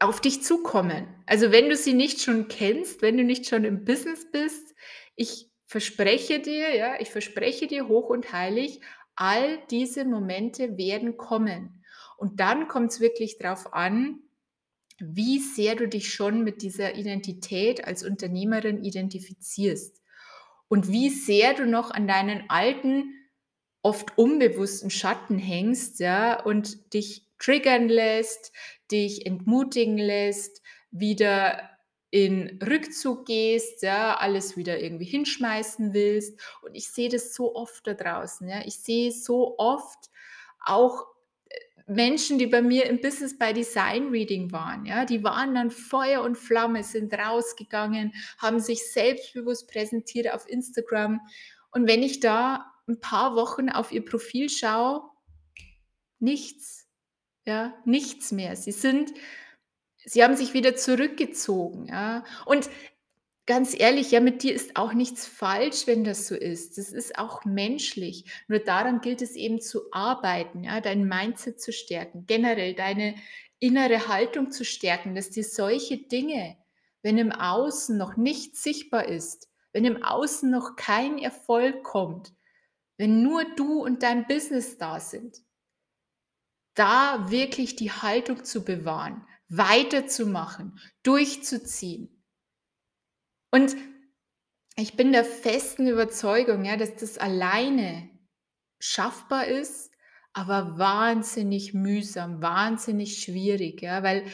auf 0.00 0.20
dich 0.20 0.42
zukommen. 0.42 1.06
Also 1.24 1.52
wenn 1.52 1.68
du 1.68 1.76
sie 1.76 1.94
nicht 1.94 2.20
schon 2.20 2.48
kennst, 2.48 3.00
wenn 3.00 3.16
du 3.16 3.22
nicht 3.22 3.46
schon 3.46 3.62
im 3.62 3.84
Business 3.84 4.28
bist, 4.32 4.74
ich 5.14 5.52
verspreche 5.66 6.40
dir, 6.40 6.74
ja, 6.74 7.00
ich 7.00 7.10
verspreche 7.10 7.68
dir 7.68 7.86
hoch 7.86 8.08
und 8.08 8.32
heilig, 8.32 8.80
All 9.16 9.58
diese 9.70 10.04
Momente 10.04 10.76
werden 10.76 11.16
kommen. 11.16 11.84
Und 12.16 12.40
dann 12.40 12.68
kommt 12.68 12.92
es 12.92 13.00
wirklich 13.00 13.38
darauf 13.38 13.72
an, 13.74 14.20
wie 14.98 15.38
sehr 15.38 15.74
du 15.74 15.88
dich 15.88 16.12
schon 16.12 16.44
mit 16.44 16.62
dieser 16.62 16.96
Identität 16.96 17.84
als 17.84 18.04
Unternehmerin 18.04 18.82
identifizierst 18.84 20.02
und 20.68 20.88
wie 20.88 21.10
sehr 21.10 21.54
du 21.54 21.66
noch 21.66 21.90
an 21.90 22.06
deinen 22.06 22.48
alten, 22.48 23.12
oft 23.82 24.16
unbewussten 24.16 24.90
Schatten 24.90 25.38
hängst, 25.38 26.00
ja, 26.00 26.42
und 26.42 26.94
dich 26.94 27.28
triggern 27.38 27.88
lässt, 27.88 28.52
dich 28.90 29.26
entmutigen 29.26 29.98
lässt, 29.98 30.62
wieder 30.90 31.70
in 32.14 32.60
Rückzug 32.64 33.26
gehst, 33.26 33.82
ja, 33.82 34.14
alles 34.14 34.56
wieder 34.56 34.78
irgendwie 34.78 35.04
hinschmeißen 35.04 35.94
willst. 35.94 36.40
Und 36.62 36.76
ich 36.76 36.88
sehe 36.88 37.08
das 37.08 37.34
so 37.34 37.56
oft 37.56 37.84
da 37.88 37.94
draußen, 37.94 38.48
ja. 38.48 38.64
Ich 38.64 38.76
sehe 38.76 39.10
so 39.10 39.58
oft 39.58 40.10
auch 40.64 41.08
äh, 41.48 41.56
Menschen, 41.88 42.38
die 42.38 42.46
bei 42.46 42.62
mir 42.62 42.86
im 42.86 43.00
Business 43.00 43.36
bei 43.36 43.52
Design 43.52 44.10
Reading 44.10 44.52
waren, 44.52 44.86
ja, 44.86 45.04
die 45.04 45.24
waren 45.24 45.56
dann 45.56 45.72
Feuer 45.72 46.22
und 46.22 46.38
Flamme, 46.38 46.84
sind 46.84 47.12
rausgegangen, 47.12 48.12
haben 48.38 48.60
sich 48.60 48.92
selbstbewusst 48.92 49.68
präsentiert 49.68 50.32
auf 50.32 50.48
Instagram. 50.48 51.20
Und 51.72 51.88
wenn 51.88 52.04
ich 52.04 52.20
da 52.20 52.72
ein 52.86 53.00
paar 53.00 53.34
Wochen 53.34 53.70
auf 53.70 53.90
ihr 53.90 54.04
Profil 54.04 54.48
schaue, 54.48 55.02
nichts, 56.20 56.86
ja, 57.44 57.74
nichts 57.84 58.30
mehr. 58.30 58.54
Sie 58.54 58.70
sind 58.70 59.12
Sie 60.04 60.22
haben 60.22 60.36
sich 60.36 60.54
wieder 60.54 60.76
zurückgezogen, 60.76 61.86
ja. 61.86 62.24
Und 62.46 62.68
ganz 63.46 63.78
ehrlich, 63.78 64.10
ja, 64.10 64.20
mit 64.20 64.42
dir 64.42 64.54
ist 64.54 64.76
auch 64.76 64.92
nichts 64.94 65.26
falsch, 65.26 65.86
wenn 65.86 66.04
das 66.04 66.26
so 66.26 66.34
ist. 66.34 66.78
Das 66.78 66.92
ist 66.92 67.18
auch 67.18 67.44
menschlich. 67.44 68.24
Nur 68.48 68.58
daran 68.60 69.00
gilt 69.00 69.22
es 69.22 69.36
eben 69.36 69.60
zu 69.60 69.92
arbeiten, 69.92 70.64
ja, 70.64 70.80
dein 70.80 71.06
Mindset 71.06 71.60
zu 71.60 71.72
stärken, 71.72 72.26
generell 72.26 72.74
deine 72.74 73.14
innere 73.58 74.08
Haltung 74.08 74.50
zu 74.50 74.64
stärken, 74.64 75.14
dass 75.14 75.30
dir 75.30 75.44
solche 75.44 75.98
Dinge, 75.98 76.56
wenn 77.02 77.18
im 77.18 77.32
Außen 77.32 77.96
noch 77.96 78.16
nicht 78.16 78.56
sichtbar 78.56 79.06
ist, 79.08 79.48
wenn 79.72 79.84
im 79.84 80.02
Außen 80.02 80.50
noch 80.50 80.76
kein 80.76 81.18
Erfolg 81.18 81.82
kommt, 81.82 82.32
wenn 82.96 83.22
nur 83.22 83.44
du 83.56 83.82
und 83.82 84.02
dein 84.02 84.26
Business 84.26 84.78
da 84.78 85.00
sind, 85.00 85.38
da 86.74 87.30
wirklich 87.30 87.76
die 87.76 87.90
Haltung 87.90 88.44
zu 88.44 88.64
bewahren, 88.64 89.26
weiterzumachen, 89.56 90.78
durchzuziehen. 91.02 92.22
Und 93.50 93.76
ich 94.76 94.96
bin 94.96 95.12
der 95.12 95.24
festen 95.24 95.86
Überzeugung, 95.86 96.64
ja, 96.64 96.76
dass 96.76 96.96
das 96.96 97.18
alleine 97.18 98.10
schaffbar 98.80 99.46
ist, 99.46 99.92
aber 100.32 100.78
wahnsinnig 100.78 101.74
mühsam, 101.74 102.42
wahnsinnig 102.42 103.22
schwierig, 103.22 103.82
ja, 103.82 104.02
weil 104.02 104.24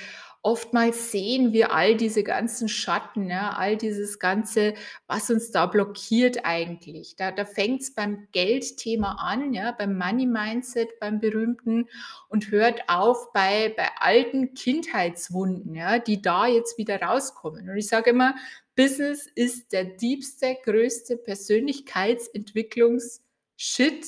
oftmals 0.42 1.12
sehen 1.12 1.52
wir 1.52 1.72
all 1.72 1.96
diese 1.96 2.22
ganzen 2.22 2.68
Schatten, 2.68 3.28
ja, 3.28 3.50
all 3.50 3.76
dieses 3.76 4.18
Ganze, 4.18 4.72
was 5.06 5.28
uns 5.30 5.50
da 5.50 5.66
blockiert 5.66 6.44
eigentlich. 6.44 7.14
Da, 7.16 7.30
da 7.30 7.44
fängt 7.44 7.82
es 7.82 7.94
beim 7.94 8.26
Geldthema 8.32 9.16
an, 9.20 9.52
ja, 9.52 9.72
beim 9.72 9.98
Money 9.98 10.24
Mindset, 10.26 10.98
beim 10.98 11.20
berühmten 11.20 11.90
und 12.28 12.50
hört 12.50 12.88
auf 12.88 13.32
bei, 13.32 13.74
bei 13.76 13.88
alten 13.98 14.54
Kindheitswunden, 14.54 15.74
ja, 15.74 15.98
die 15.98 16.22
da 16.22 16.46
jetzt 16.46 16.78
wieder 16.78 17.02
rauskommen. 17.02 17.68
Und 17.68 17.76
ich 17.76 17.88
sage 17.88 18.08
immer, 18.10 18.34
Business 18.76 19.26
ist 19.26 19.72
der 19.72 19.84
diebste, 19.84 20.56
größte 20.64 21.18
Persönlichkeitsentwicklungs-Shit 21.18 24.06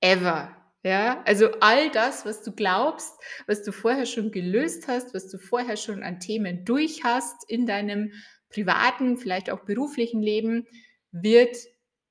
ever. 0.00 0.61
Ja, 0.84 1.22
also 1.26 1.48
all 1.60 1.90
das, 1.90 2.26
was 2.26 2.42
du 2.42 2.50
glaubst, 2.50 3.14
was 3.46 3.62
du 3.62 3.70
vorher 3.70 4.04
schon 4.04 4.32
gelöst 4.32 4.88
hast, 4.88 5.14
was 5.14 5.28
du 5.28 5.38
vorher 5.38 5.76
schon 5.76 6.02
an 6.02 6.18
Themen 6.18 6.64
durch 6.64 7.04
hast 7.04 7.48
in 7.48 7.66
deinem 7.66 8.12
privaten, 8.48 9.16
vielleicht 9.16 9.50
auch 9.50 9.60
beruflichen 9.60 10.22
Leben, 10.22 10.66
wird 11.12 11.56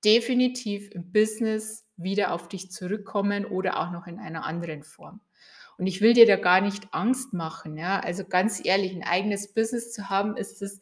definitiv 0.05 0.89
im 0.91 1.11
Business 1.11 1.85
wieder 1.97 2.33
auf 2.33 2.47
dich 2.47 2.71
zurückkommen 2.71 3.45
oder 3.45 3.79
auch 3.79 3.91
noch 3.91 4.07
in 4.07 4.19
einer 4.19 4.45
anderen 4.45 4.83
Form. 4.83 5.19
Und 5.77 5.87
ich 5.87 5.99
will 5.99 6.13
dir 6.13 6.25
da 6.25 6.37
gar 6.37 6.61
nicht 6.61 6.93
Angst 6.93 7.33
machen. 7.33 7.77
Ja? 7.77 7.99
Also 7.99 8.23
ganz 8.23 8.63
ehrlich, 8.63 8.93
ein 8.93 9.03
eigenes 9.03 9.53
Business 9.53 9.91
zu 9.91 10.09
haben, 10.09 10.37
ist 10.37 10.61
das 10.61 10.79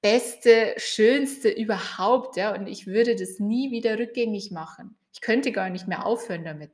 Beste, 0.00 0.74
Schönste 0.78 1.48
überhaupt. 1.48 2.36
Ja? 2.36 2.54
Und 2.54 2.68
ich 2.68 2.86
würde 2.86 3.16
das 3.16 3.38
nie 3.38 3.70
wieder 3.70 3.98
rückgängig 3.98 4.50
machen. 4.50 4.96
Ich 5.12 5.20
könnte 5.20 5.52
gar 5.52 5.70
nicht 5.70 5.88
mehr 5.88 6.06
aufhören 6.06 6.44
damit. 6.44 6.70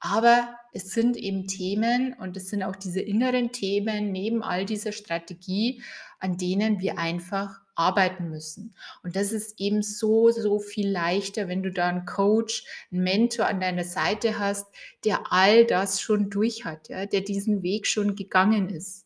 Aber 0.00 0.54
es 0.72 0.90
sind 0.90 1.16
eben 1.16 1.46
Themen 1.46 2.14
und 2.14 2.36
es 2.36 2.50
sind 2.50 2.62
auch 2.62 2.76
diese 2.76 3.00
inneren 3.00 3.52
Themen 3.52 4.12
neben 4.12 4.42
all 4.42 4.64
dieser 4.64 4.92
Strategie, 4.92 5.82
an 6.18 6.36
denen 6.36 6.80
wir 6.80 6.98
einfach 6.98 7.60
arbeiten 7.74 8.30
müssen. 8.30 8.74
Und 9.02 9.16
das 9.16 9.32
ist 9.32 9.60
eben 9.60 9.82
so, 9.82 10.30
so 10.30 10.58
viel 10.58 10.88
leichter, 10.88 11.48
wenn 11.48 11.62
du 11.62 11.70
da 11.70 11.88
einen 11.88 12.06
Coach, 12.06 12.64
einen 12.90 13.04
Mentor 13.04 13.46
an 13.46 13.60
deiner 13.60 13.84
Seite 13.84 14.38
hast, 14.38 14.66
der 15.04 15.32
all 15.32 15.64
das 15.66 16.00
schon 16.00 16.30
durch 16.30 16.64
hat, 16.64 16.88
ja, 16.88 17.06
der 17.06 17.20
diesen 17.20 17.62
Weg 17.62 17.86
schon 17.86 18.16
gegangen 18.16 18.68
ist. 18.70 19.05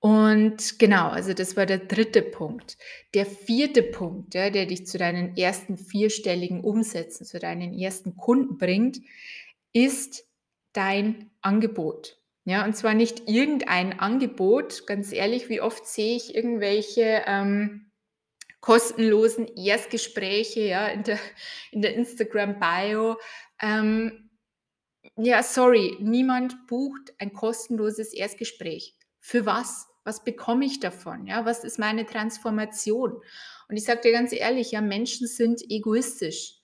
Und 0.00 0.78
genau, 0.78 1.08
also 1.08 1.34
das 1.34 1.56
war 1.56 1.66
der 1.66 1.78
dritte 1.78 2.22
Punkt. 2.22 2.78
Der 3.14 3.26
vierte 3.26 3.82
Punkt, 3.82 4.34
ja, 4.34 4.48
der 4.50 4.66
dich 4.66 4.86
zu 4.86 4.96
deinen 4.96 5.36
ersten 5.36 5.76
vierstelligen 5.76 6.62
Umsätzen, 6.62 7.26
zu 7.26 7.40
deinen 7.40 7.76
ersten 7.76 8.16
Kunden 8.16 8.58
bringt, 8.58 9.00
ist 9.72 10.24
dein 10.72 11.30
Angebot. 11.40 12.18
Ja, 12.44 12.64
und 12.64 12.76
zwar 12.76 12.94
nicht 12.94 13.28
irgendein 13.28 13.98
Angebot. 13.98 14.86
Ganz 14.86 15.12
ehrlich, 15.12 15.48
wie 15.48 15.60
oft 15.60 15.84
sehe 15.86 16.16
ich 16.16 16.34
irgendwelche 16.34 17.24
ähm, 17.26 17.90
kostenlosen 18.60 19.48
Erstgespräche 19.56 20.60
ja, 20.60 20.86
in 20.88 21.02
der, 21.02 21.18
in 21.72 21.82
der 21.82 21.94
Instagram-Bio. 21.94 23.16
Ähm, 23.60 24.30
ja, 25.16 25.42
sorry, 25.42 25.96
niemand 26.00 26.66
bucht 26.68 27.12
ein 27.18 27.32
kostenloses 27.32 28.14
Erstgespräch. 28.14 28.97
Für 29.20 29.46
was? 29.46 29.86
Was 30.04 30.24
bekomme 30.24 30.64
ich 30.64 30.80
davon? 30.80 31.26
Ja, 31.26 31.44
was 31.44 31.64
ist 31.64 31.78
meine 31.78 32.06
Transformation? 32.06 33.20
Und 33.68 33.76
ich 33.76 33.84
sage 33.84 34.00
dir 34.02 34.12
ganz 34.12 34.32
ehrlich, 34.32 34.70
ja, 34.72 34.80
Menschen 34.80 35.26
sind 35.26 35.62
egoistisch. 35.68 36.54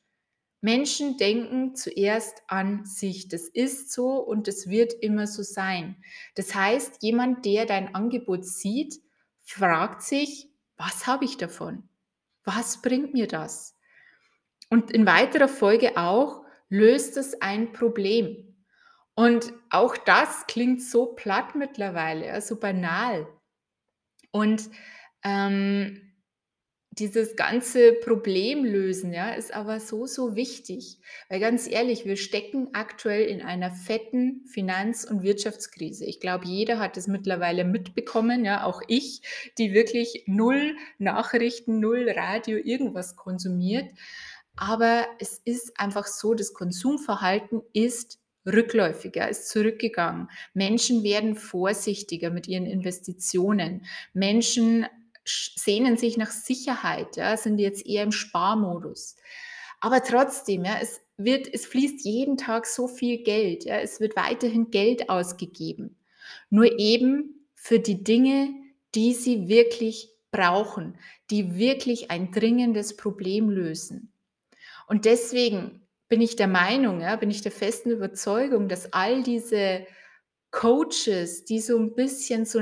Menschen 0.62 1.18
denken 1.18 1.74
zuerst 1.74 2.42
an 2.46 2.86
sich. 2.86 3.28
Das 3.28 3.48
ist 3.48 3.92
so 3.92 4.16
und 4.16 4.48
das 4.48 4.68
wird 4.70 4.94
immer 4.94 5.26
so 5.26 5.42
sein. 5.42 6.02
Das 6.36 6.54
heißt, 6.54 7.02
jemand, 7.02 7.44
der 7.44 7.66
dein 7.66 7.94
Angebot 7.94 8.46
sieht, 8.46 8.98
fragt 9.42 10.00
sich, 10.00 10.48
was 10.78 11.06
habe 11.06 11.26
ich 11.26 11.36
davon? 11.36 11.86
Was 12.44 12.80
bringt 12.80 13.12
mir 13.12 13.26
das? 13.26 13.76
Und 14.70 14.90
in 14.90 15.04
weiterer 15.04 15.48
Folge 15.48 15.98
auch, 15.98 16.46
löst 16.70 17.18
es 17.18 17.40
ein 17.42 17.72
Problem? 17.72 18.53
Und 19.16 19.52
auch 19.70 19.96
das 19.96 20.46
klingt 20.46 20.82
so 20.82 21.06
platt 21.06 21.54
mittlerweile, 21.54 22.40
so 22.40 22.58
banal. 22.58 23.28
Und 24.32 24.68
ähm, 25.22 26.14
dieses 26.98 27.34
ganze 27.34 27.92
Problem 27.92 28.64
lösen, 28.64 29.12
ja, 29.12 29.30
ist 29.30 29.52
aber 29.52 29.80
so, 29.80 30.06
so 30.06 30.36
wichtig. 30.36 31.00
Weil 31.28 31.40
ganz 31.40 31.68
ehrlich, 31.68 32.04
wir 32.04 32.16
stecken 32.16 32.68
aktuell 32.72 33.26
in 33.26 33.42
einer 33.42 33.72
fetten 33.72 34.44
Finanz- 34.46 35.04
und 35.04 35.22
Wirtschaftskrise. 35.22 36.04
Ich 36.04 36.20
glaube, 36.20 36.46
jeder 36.46 36.78
hat 36.78 36.96
es 36.96 37.06
mittlerweile 37.06 37.64
mitbekommen, 37.64 38.44
ja, 38.44 38.64
auch 38.64 38.80
ich, 38.86 39.22
die 39.58 39.72
wirklich 39.72 40.24
null 40.26 40.76
Nachrichten, 40.98 41.80
null 41.80 42.08
Radio, 42.08 42.58
irgendwas 42.58 43.16
konsumiert. 43.16 43.90
Aber 44.56 45.06
es 45.18 45.40
ist 45.44 45.80
einfach 45.80 46.06
so, 46.06 46.34
das 46.34 46.54
Konsumverhalten 46.54 47.62
ist 47.72 48.20
rückläufiger, 48.46 49.28
ist 49.28 49.48
zurückgegangen. 49.48 50.28
Menschen 50.52 51.02
werden 51.02 51.36
vorsichtiger 51.36 52.30
mit 52.30 52.46
ihren 52.48 52.66
Investitionen. 52.66 53.86
Menschen 54.12 54.86
sehnen 55.24 55.96
sich 55.96 56.16
nach 56.16 56.30
Sicherheit, 56.30 57.16
ja, 57.16 57.36
sind 57.36 57.58
jetzt 57.58 57.86
eher 57.86 58.02
im 58.02 58.12
Sparmodus. 58.12 59.16
Aber 59.80 60.02
trotzdem, 60.02 60.64
ja, 60.64 60.78
es 60.80 61.00
wird, 61.16 61.52
es 61.52 61.66
fließt 61.66 62.04
jeden 62.04 62.36
Tag 62.36 62.66
so 62.66 62.88
viel 62.88 63.22
Geld, 63.22 63.64
ja, 63.64 63.78
es 63.78 64.00
wird 64.00 64.16
weiterhin 64.16 64.70
Geld 64.70 65.08
ausgegeben. 65.08 65.96
Nur 66.50 66.78
eben 66.78 67.46
für 67.54 67.78
die 67.78 68.04
Dinge, 68.04 68.54
die 68.94 69.14
sie 69.14 69.48
wirklich 69.48 70.10
brauchen, 70.30 70.98
die 71.30 71.56
wirklich 71.56 72.10
ein 72.10 72.32
dringendes 72.32 72.96
Problem 72.96 73.48
lösen. 73.48 74.12
Und 74.86 75.04
deswegen 75.04 75.83
bin 76.08 76.20
ich 76.20 76.36
der 76.36 76.48
Meinung, 76.48 77.00
ja, 77.00 77.16
bin 77.16 77.30
ich 77.30 77.42
der 77.42 77.52
festen 77.52 77.90
Überzeugung, 77.90 78.68
dass 78.68 78.92
all 78.92 79.22
diese 79.22 79.86
Coaches, 80.50 81.44
die 81.44 81.60
so 81.60 81.78
ein 81.78 81.94
bisschen 81.94 82.44
so 82.44 82.60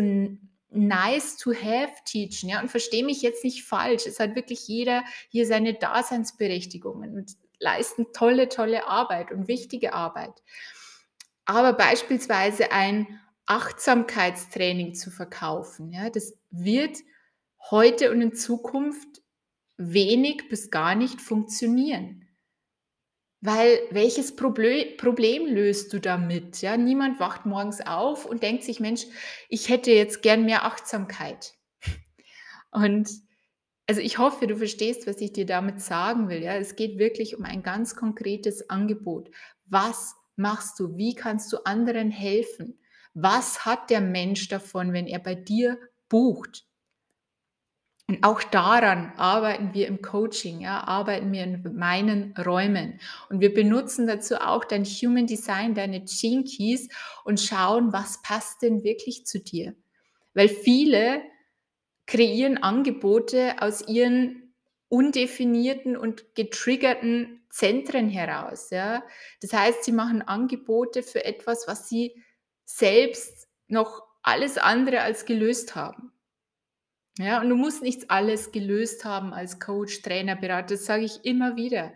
nice 0.70 1.36
to 1.36 1.52
have 1.52 1.92
teachen, 2.06 2.48
ja, 2.48 2.60
und 2.60 2.70
verstehe 2.70 3.04
mich 3.04 3.20
jetzt 3.22 3.44
nicht 3.44 3.64
falsch. 3.64 4.06
Es 4.06 4.18
hat 4.18 4.34
wirklich 4.34 4.66
jeder 4.66 5.04
hier 5.28 5.46
seine 5.46 5.74
Daseinsberechtigungen 5.74 7.14
und 7.16 7.32
leisten 7.58 8.06
tolle, 8.12 8.48
tolle 8.48 8.86
Arbeit 8.86 9.30
und 9.30 9.48
wichtige 9.48 9.92
Arbeit. 9.92 10.42
Aber 11.44 11.72
beispielsweise 11.74 12.72
ein 12.72 13.20
Achtsamkeitstraining 13.46 14.94
zu 14.94 15.10
verkaufen, 15.10 15.90
ja, 15.90 16.10
das 16.10 16.34
wird 16.50 16.96
heute 17.70 18.10
und 18.10 18.22
in 18.22 18.34
Zukunft 18.34 19.22
wenig 19.76 20.48
bis 20.48 20.70
gar 20.70 20.94
nicht 20.94 21.20
funktionieren. 21.20 22.21
Weil 23.44 23.80
welches 23.90 24.36
Proble 24.36 24.94
Problem 24.96 25.46
löst 25.46 25.92
du 25.92 25.98
damit? 25.98 26.62
Ja, 26.62 26.76
niemand 26.76 27.18
wacht 27.18 27.44
morgens 27.44 27.80
auf 27.80 28.24
und 28.24 28.42
denkt 28.44 28.62
sich, 28.62 28.78
Mensch, 28.78 29.04
ich 29.48 29.68
hätte 29.68 29.90
jetzt 29.90 30.22
gern 30.22 30.44
mehr 30.44 30.64
Achtsamkeit. 30.64 31.54
Und 32.70 33.10
also 33.88 34.00
ich 34.00 34.18
hoffe, 34.18 34.46
du 34.46 34.56
verstehst, 34.56 35.08
was 35.08 35.20
ich 35.20 35.32
dir 35.32 35.44
damit 35.44 35.80
sagen 35.80 36.28
will. 36.28 36.40
Ja, 36.42 36.54
es 36.54 36.76
geht 36.76 36.98
wirklich 36.98 37.36
um 37.36 37.44
ein 37.44 37.64
ganz 37.64 37.96
konkretes 37.96 38.70
Angebot. 38.70 39.28
Was 39.66 40.14
machst 40.36 40.78
du? 40.78 40.96
Wie 40.96 41.14
kannst 41.14 41.52
du 41.52 41.58
anderen 41.64 42.12
helfen? 42.12 42.78
Was 43.12 43.66
hat 43.66 43.90
der 43.90 44.00
Mensch 44.00 44.48
davon, 44.48 44.92
wenn 44.92 45.08
er 45.08 45.18
bei 45.18 45.34
dir 45.34 45.78
bucht? 46.08 46.64
Und 48.12 48.24
auch 48.24 48.42
daran 48.42 49.10
arbeiten 49.16 49.72
wir 49.72 49.86
im 49.86 50.02
Coaching, 50.02 50.60
ja, 50.60 50.84
arbeiten 50.84 51.32
wir 51.32 51.44
in 51.44 51.74
meinen 51.74 52.34
Räumen. 52.36 53.00
Und 53.30 53.40
wir 53.40 53.54
benutzen 53.54 54.06
dazu 54.06 54.36
auch 54.36 54.66
dein 54.66 54.84
Human 54.84 55.26
Design, 55.26 55.74
deine 55.74 56.04
Gene 56.04 56.44
Keys 56.44 56.90
und 57.24 57.40
schauen, 57.40 57.94
was 57.94 58.20
passt 58.20 58.60
denn 58.60 58.84
wirklich 58.84 59.24
zu 59.24 59.40
dir. 59.40 59.74
Weil 60.34 60.50
viele 60.50 61.22
kreieren 62.06 62.58
Angebote 62.58 63.54
aus 63.60 63.88
ihren 63.88 64.52
undefinierten 64.90 65.96
und 65.96 66.34
getriggerten 66.34 67.46
Zentren 67.48 68.10
heraus. 68.10 68.68
Ja. 68.68 69.04
Das 69.40 69.54
heißt, 69.54 69.84
sie 69.84 69.92
machen 69.92 70.20
Angebote 70.20 71.02
für 71.02 71.24
etwas, 71.24 71.66
was 71.66 71.88
sie 71.88 72.22
selbst 72.66 73.48
noch 73.68 74.02
alles 74.22 74.58
andere 74.58 75.00
als 75.00 75.24
gelöst 75.24 75.74
haben. 75.74 76.12
Ja, 77.18 77.40
und 77.40 77.50
du 77.50 77.56
musst 77.56 77.82
nicht 77.82 78.10
alles 78.10 78.52
gelöst 78.52 79.04
haben 79.04 79.34
als 79.34 79.60
Coach, 79.60 80.00
Trainer, 80.02 80.36
Berater, 80.36 80.74
das 80.74 80.86
sage 80.86 81.04
ich 81.04 81.24
immer 81.24 81.56
wieder. 81.56 81.92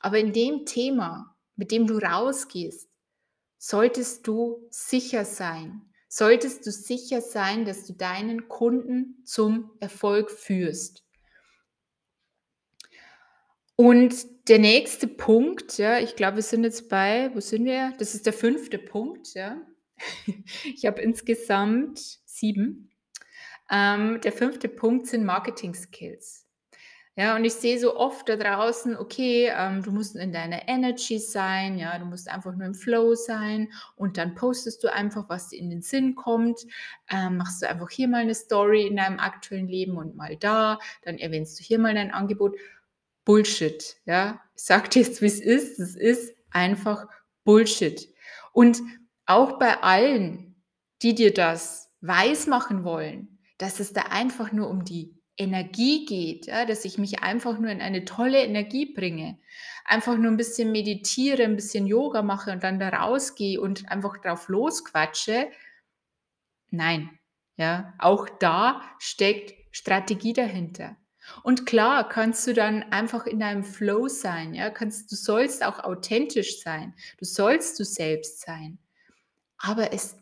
Aber 0.00 0.18
in 0.18 0.32
dem 0.32 0.64
Thema, 0.64 1.36
mit 1.56 1.70
dem 1.70 1.86
du 1.86 1.98
rausgehst, 1.98 2.88
solltest 3.58 4.26
du 4.26 4.66
sicher 4.70 5.24
sein. 5.24 5.82
Solltest 6.08 6.64
du 6.66 6.70
sicher 6.70 7.20
sein, 7.20 7.64
dass 7.64 7.86
du 7.86 7.92
deinen 7.92 8.48
Kunden 8.48 9.22
zum 9.24 9.72
Erfolg 9.80 10.30
führst. 10.30 11.04
Und 13.76 14.48
der 14.48 14.60
nächste 14.60 15.08
Punkt, 15.08 15.78
ja, 15.78 15.98
ich 15.98 16.14
glaube, 16.16 16.36
wir 16.36 16.42
sind 16.42 16.64
jetzt 16.64 16.88
bei, 16.88 17.30
wo 17.34 17.40
sind 17.40 17.64
wir? 17.64 17.92
Das 17.98 18.14
ist 18.14 18.26
der 18.26 18.32
fünfte 18.32 18.78
Punkt, 18.78 19.34
ja. 19.34 19.60
Ich 20.64 20.86
habe 20.86 21.02
insgesamt 21.02 21.98
sieben. 22.24 22.93
Ähm, 23.70 24.20
der 24.22 24.32
fünfte 24.32 24.68
Punkt 24.68 25.06
sind 25.06 25.24
Marketing-Skills. 25.24 26.44
Ja, 27.16 27.36
und 27.36 27.44
ich 27.44 27.54
sehe 27.54 27.78
so 27.78 27.96
oft 27.96 28.28
da 28.28 28.34
draußen, 28.34 28.96
okay, 28.96 29.52
ähm, 29.56 29.84
du 29.84 29.92
musst 29.92 30.16
in 30.16 30.32
deiner 30.32 30.68
Energy 30.68 31.20
sein, 31.20 31.78
ja, 31.78 31.96
du 31.96 32.06
musst 32.06 32.28
einfach 32.28 32.56
nur 32.56 32.66
im 32.66 32.74
Flow 32.74 33.14
sein 33.14 33.72
und 33.94 34.16
dann 34.18 34.34
postest 34.34 34.82
du 34.82 34.92
einfach, 34.92 35.28
was 35.28 35.50
dir 35.50 35.60
in 35.60 35.70
den 35.70 35.80
Sinn 35.80 36.16
kommt, 36.16 36.66
ähm, 37.08 37.36
machst 37.36 37.62
du 37.62 37.68
einfach 37.68 37.88
hier 37.88 38.08
mal 38.08 38.22
eine 38.22 38.34
Story 38.34 38.88
in 38.88 38.96
deinem 38.96 39.20
aktuellen 39.20 39.68
Leben 39.68 39.96
und 39.96 40.16
mal 40.16 40.36
da, 40.36 40.80
dann 41.02 41.18
erwähnst 41.18 41.58
du 41.60 41.62
hier 41.62 41.78
mal 41.78 41.94
dein 41.94 42.10
Angebot. 42.10 42.56
Bullshit, 43.24 43.96
ja. 44.06 44.40
Ich 44.56 44.64
sag 44.64 44.90
dir 44.90 45.02
jetzt, 45.02 45.22
wie 45.22 45.26
es 45.26 45.40
ist. 45.40 45.78
Es 45.78 45.94
ist 45.94 46.34
einfach 46.50 47.06
Bullshit. 47.44 48.12
Und 48.52 48.82
auch 49.24 49.58
bei 49.58 49.82
allen, 49.82 50.56
die 51.00 51.14
dir 51.14 51.32
das 51.32 51.90
weismachen 52.00 52.82
wollen, 52.84 53.33
dass 53.58 53.80
es 53.80 53.92
da 53.92 54.02
einfach 54.02 54.52
nur 54.52 54.68
um 54.68 54.84
die 54.84 55.14
Energie 55.36 56.06
geht, 56.06 56.46
ja, 56.46 56.64
dass 56.64 56.84
ich 56.84 56.98
mich 56.98 57.22
einfach 57.22 57.58
nur 57.58 57.70
in 57.70 57.80
eine 57.80 58.04
tolle 58.04 58.44
Energie 58.44 58.94
bringe, 58.94 59.38
einfach 59.84 60.16
nur 60.16 60.30
ein 60.30 60.36
bisschen 60.36 60.70
meditiere, 60.70 61.42
ein 61.42 61.56
bisschen 61.56 61.86
Yoga 61.86 62.22
mache 62.22 62.52
und 62.52 62.62
dann 62.62 62.78
da 62.78 62.88
rausgehe 62.90 63.60
und 63.60 63.90
einfach 63.90 64.18
drauf 64.18 64.48
losquatsche. 64.48 65.50
Nein, 66.70 67.18
ja, 67.56 67.94
auch 67.98 68.28
da 68.28 68.82
steckt 68.98 69.54
Strategie 69.72 70.32
dahinter. 70.32 70.96
Und 71.42 71.66
klar 71.66 72.08
kannst 72.08 72.46
du 72.46 72.52
dann 72.52 72.82
einfach 72.92 73.26
in 73.26 73.40
deinem 73.40 73.64
Flow 73.64 74.08
sein, 74.08 74.54
ja, 74.54 74.70
kannst, 74.70 75.10
du 75.10 75.16
sollst 75.16 75.64
auch 75.64 75.80
authentisch 75.80 76.60
sein, 76.60 76.94
du 77.18 77.24
sollst 77.24 77.78
du 77.80 77.84
selbst 77.84 78.40
sein. 78.42 78.78
Aber 79.58 79.92
es 79.92 80.16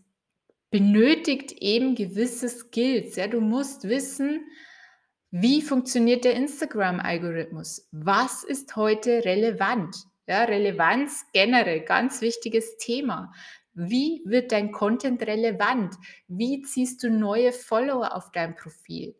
benötigt 0.73 1.53
eben 1.53 1.95
gewisse 1.95 2.49
Skills, 2.49 3.15
ja, 3.15 3.29
du 3.29 3.41
musst 3.41 3.85
wissen, 3.85 4.45
wie 5.31 5.63
funktioniert 5.63 6.25
der 6.25 6.35
Instagram-Algorithmus? 6.35 7.89
Was 7.93 8.43
ist 8.43 8.75
heute 8.75 9.25
relevant? 9.25 9.97
Ja, 10.27 10.45
Relevanz 10.45 11.25
generell, 11.33 11.81
ganz 11.81 12.21
wichtiges 12.21 12.77
Thema. 12.79 13.33
Wie 13.75 14.23
wird 14.25 14.53
dein 14.53 14.73
Content 14.73 15.23
relevant? 15.23 15.95
Wie 16.29 16.63
ziehst 16.63 17.03
du 17.03 17.11
neue 17.11 17.53
Follower 17.53 18.15
auf 18.15 18.31
dein 18.33 18.55
Profil, 18.55 19.15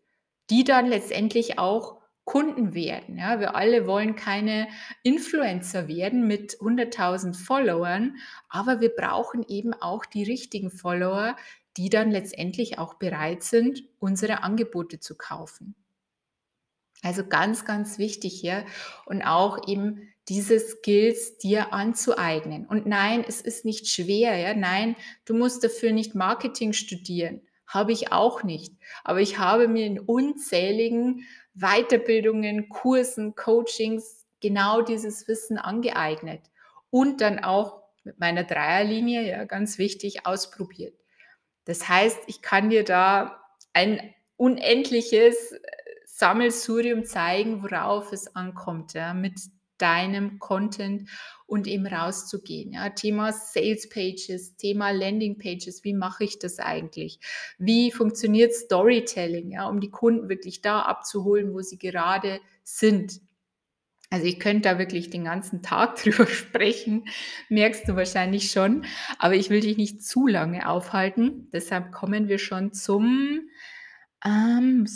die 0.51 0.65
dann 0.65 0.87
letztendlich 0.87 1.59
auch 1.59 2.02
Kunden 2.25 2.75
werden? 2.75 3.19
Ja, 3.19 3.41
wir 3.41 3.57
alle 3.57 3.87
wollen 3.87 4.15
keine 4.15 4.69
Influencer 5.03 5.89
werden 5.89 6.27
mit 6.27 6.59
100.000 6.59 7.35
Followern, 7.35 8.17
aber 8.49 8.81
wir 8.81 8.91
brauchen 8.91 9.45
eben 9.49 9.75
auch 9.75 10.05
die 10.05 10.23
richtigen 10.23 10.71
Follower, 10.71 11.37
die 11.77 11.89
dann 11.89 12.11
letztendlich 12.11 12.79
auch 12.79 12.95
bereit 12.95 13.43
sind, 13.43 13.83
unsere 13.99 14.43
Angebote 14.43 15.01
zu 15.01 15.17
kaufen. 15.17 15.75
Also 17.03 17.27
ganz, 17.27 17.65
ganz 17.65 17.99
wichtig 17.99 18.41
hier 18.41 18.65
und 19.07 19.23
auch 19.23 19.67
eben 19.67 20.13
diese 20.29 20.61
Skills 20.61 21.37
dir 21.39 21.73
anzueignen. 21.73 22.65
Und 22.67 22.87
nein, 22.87 23.25
es 23.27 23.41
ist 23.41 23.65
nicht 23.65 23.89
schwer, 23.89 24.37
ja, 24.37 24.55
nein, 24.55 24.95
du 25.25 25.35
musst 25.35 25.65
dafür 25.65 25.91
nicht 25.91 26.15
Marketing 26.15 26.73
studieren. 26.73 27.43
Habe 27.67 27.93
ich 27.93 28.13
auch 28.13 28.45
nicht. 28.45 28.75
Aber 29.03 29.21
ich 29.21 29.39
habe 29.39 29.67
mir 29.67 29.87
in 29.87 29.99
unzähligen 29.99 31.27
Weiterbildungen, 31.55 32.69
Kursen, 32.69 33.35
Coachings 33.35 34.25
genau 34.41 34.83
dieses 34.83 35.29
Wissen 35.29 35.59
angeeignet 35.59 36.41
und 36.91 37.21
dann 37.21 37.39
auch 37.39 37.83
mit 38.05 38.19
meiner 38.19 38.45
Dreierlinie, 38.45 39.29
ja, 39.29 39.45
ganz 39.45 39.79
wichtig, 39.79 40.27
ausprobiert. 40.27 40.95
Das 41.65 41.89
heißt, 41.89 42.19
ich 42.27 42.43
kann 42.43 42.71
dir 42.71 42.85
da 42.85 43.41
ein 43.73 44.15
unendliches 44.37 45.55
Sammelsurium 46.05 47.05
zeigen, 47.05 47.63
worauf 47.63 48.13
es 48.13 48.35
ankommt, 48.35 48.95
ja, 48.95 49.15
mit 49.15 49.41
deinem 49.79 50.39
Content 50.39 51.09
und 51.53 51.67
eben 51.67 51.87
rauszugehen. 51.87 52.73
Ja. 52.73 52.89
Thema 52.89 53.31
Sales 53.31 53.87
Pages, 53.91 54.57
Thema 54.57 54.91
Landing 54.91 55.39
Pages, 55.39 55.85
wie 55.85 55.93
mache 55.93 56.25
ich 56.25 56.39
das 56.39 56.59
eigentlich? 56.59 57.21
Wie 57.59 57.93
funktioniert 57.93 58.55
Storytelling, 58.55 59.51
ja, 59.51 59.69
um 59.69 59.79
die 59.79 59.91
Kunden 59.91 60.31
wirklich 60.31 60.63
da 60.63 60.81
abzuholen, 60.81 61.53
wo 61.53 61.61
sie 61.61 61.77
gerade 61.77 62.41
sind? 62.65 63.21
Also 64.09 64.25
ich 64.25 64.41
könnte 64.41 64.71
da 64.71 64.79
wirklich 64.79 65.11
den 65.11 65.25
ganzen 65.25 65.63
Tag 65.63 65.97
drüber 66.03 66.27
sprechen, 66.27 67.05
merkst 67.51 67.87
du 67.87 67.97
wahrscheinlich 67.97 68.51
schon, 68.51 68.87
aber 69.19 69.35
ich 69.35 69.51
will 69.51 69.61
dich 69.61 69.77
nicht 69.77 70.03
zu 70.03 70.27
lange 70.27 70.67
aufhalten. 70.67 71.51
Deshalb 71.53 71.93
kommen 71.93 72.29
wir 72.29 72.39
schon 72.39 72.73
zum 72.73 73.43
ähm, 74.25 74.87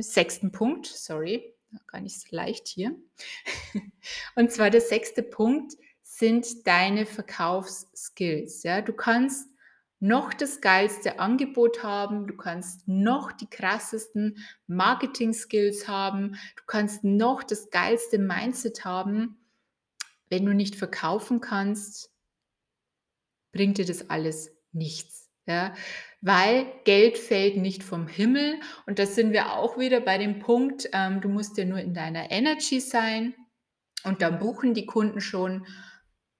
sechsten 0.00 0.52
Punkt, 0.52 0.86
sorry, 0.86 1.51
gar 1.86 2.00
nicht 2.00 2.20
so 2.20 2.26
leicht 2.30 2.68
hier. 2.68 2.96
Und 4.34 4.50
zwar 4.50 4.70
der 4.70 4.80
sechste 4.80 5.22
Punkt 5.22 5.74
sind 6.02 6.66
deine 6.66 7.06
Verkaufsskills. 7.06 8.62
Ja, 8.62 8.82
du 8.82 8.92
kannst 8.92 9.48
noch 10.02 10.34
das 10.34 10.60
geilste 10.60 11.20
Angebot 11.20 11.84
haben, 11.84 12.26
du 12.26 12.36
kannst 12.36 12.88
noch 12.88 13.30
die 13.30 13.48
krassesten 13.48 14.38
Marketing-Skills 14.66 15.86
haben, 15.86 16.32
du 16.56 16.62
kannst 16.66 17.04
noch 17.04 17.44
das 17.44 17.70
geilste 17.70 18.18
Mindset 18.18 18.84
haben. 18.84 19.38
Wenn 20.28 20.44
du 20.44 20.54
nicht 20.54 20.74
verkaufen 20.74 21.40
kannst, 21.40 22.10
bringt 23.52 23.78
dir 23.78 23.84
das 23.84 24.10
alles 24.10 24.50
nichts. 24.72 25.21
Ja, 25.46 25.74
weil 26.20 26.66
Geld 26.84 27.18
fällt 27.18 27.56
nicht 27.56 27.82
vom 27.82 28.06
Himmel. 28.06 28.60
Und 28.86 28.98
das 28.98 29.16
sind 29.16 29.32
wir 29.32 29.54
auch 29.54 29.76
wieder 29.76 30.00
bei 30.00 30.18
dem 30.18 30.38
Punkt, 30.38 30.88
ähm, 30.92 31.20
du 31.20 31.28
musst 31.28 31.58
ja 31.58 31.64
nur 31.64 31.80
in 31.80 31.94
deiner 31.94 32.30
Energy 32.30 32.80
sein 32.80 33.34
und 34.04 34.22
dann 34.22 34.38
buchen 34.38 34.72
die 34.72 34.86
Kunden 34.86 35.20
schon 35.20 35.66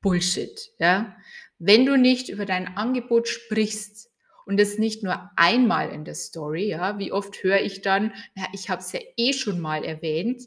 Bullshit. 0.01 0.71
Ja? 0.79 1.17
Wenn 1.59 1.85
du 1.85 1.97
nicht 1.97 2.29
über 2.29 2.47
dein 2.47 2.77
Angebot 2.77 3.29
sprichst 3.29 4.11
und 4.47 4.59
das 4.59 4.79
nicht 4.79 5.03
nur 5.03 5.31
einmal 5.37 5.91
in 5.91 6.05
der 6.05 6.15
Story, 6.15 6.69
ja, 6.69 6.99
wie 6.99 7.13
oft 7.13 7.43
höre 7.43 7.61
ich 7.61 7.83
dann, 7.83 8.13
na, 8.35 8.47
ich 8.53 8.69
habe 8.71 8.83
es 8.83 8.93
ja 8.93 9.01
eh 9.17 9.33
schon 9.33 9.61
mal 9.61 9.85
erwähnt, 9.85 10.43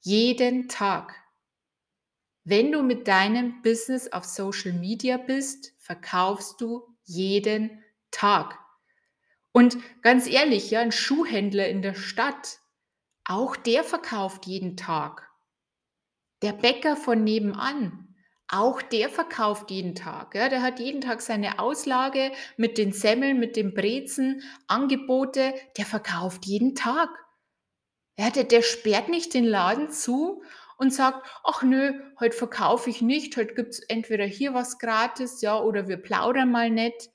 jeden 0.00 0.68
Tag. 0.68 1.14
Wenn 2.44 2.72
du 2.72 2.82
mit 2.82 3.08
deinem 3.08 3.60
Business 3.62 4.10
auf 4.10 4.24
Social 4.24 4.72
Media 4.72 5.18
bist, 5.18 5.74
verkaufst 5.78 6.60
du 6.60 6.87
jeden 7.08 7.82
Tag. 8.10 8.58
Und 9.52 9.78
ganz 10.02 10.26
ehrlich, 10.28 10.70
ja, 10.70 10.80
ein 10.80 10.92
Schuhhändler 10.92 11.68
in 11.68 11.82
der 11.82 11.94
Stadt, 11.94 12.58
auch 13.24 13.56
der 13.56 13.82
verkauft 13.82 14.46
jeden 14.46 14.76
Tag. 14.76 15.28
Der 16.42 16.52
Bäcker 16.52 16.96
von 16.96 17.24
nebenan, 17.24 18.14
auch 18.46 18.80
der 18.80 19.08
verkauft 19.08 19.70
jeden 19.70 19.94
Tag. 19.94 20.34
Ja, 20.34 20.48
der 20.48 20.62
hat 20.62 20.80
jeden 20.80 21.00
Tag 21.00 21.20
seine 21.20 21.58
Auslage 21.58 22.32
mit 22.56 22.78
den 22.78 22.92
Semmeln, 22.92 23.38
mit 23.38 23.56
den 23.56 23.74
Brezen, 23.74 24.42
Angebote, 24.66 25.54
der 25.76 25.84
verkauft 25.84 26.46
jeden 26.46 26.74
Tag. 26.74 27.10
Ja, 28.18 28.30
der, 28.30 28.44
der 28.44 28.62
sperrt 28.62 29.08
nicht 29.08 29.34
den 29.34 29.44
Laden 29.44 29.90
zu 29.90 30.42
und 30.78 30.94
sagt, 30.94 31.28
ach 31.44 31.62
nö, 31.62 31.92
heute 32.18 32.36
verkaufe 32.36 32.88
ich 32.88 33.02
nicht, 33.02 33.36
heute 33.36 33.54
gibt 33.54 33.74
es 33.74 33.80
entweder 33.80 34.24
hier 34.24 34.54
was 34.54 34.78
gratis, 34.78 35.42
ja, 35.42 35.60
oder 35.60 35.88
wir 35.88 35.98
plaudern 35.98 36.50
mal 36.50 36.70
nett. 36.70 37.10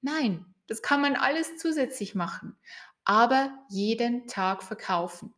Nein, 0.00 0.46
das 0.68 0.80
kann 0.80 1.00
man 1.00 1.16
alles 1.16 1.56
zusätzlich 1.58 2.14
machen, 2.14 2.56
aber 3.04 3.52
jeden 3.68 4.26
Tag 4.28 4.62
verkaufen. 4.62 5.34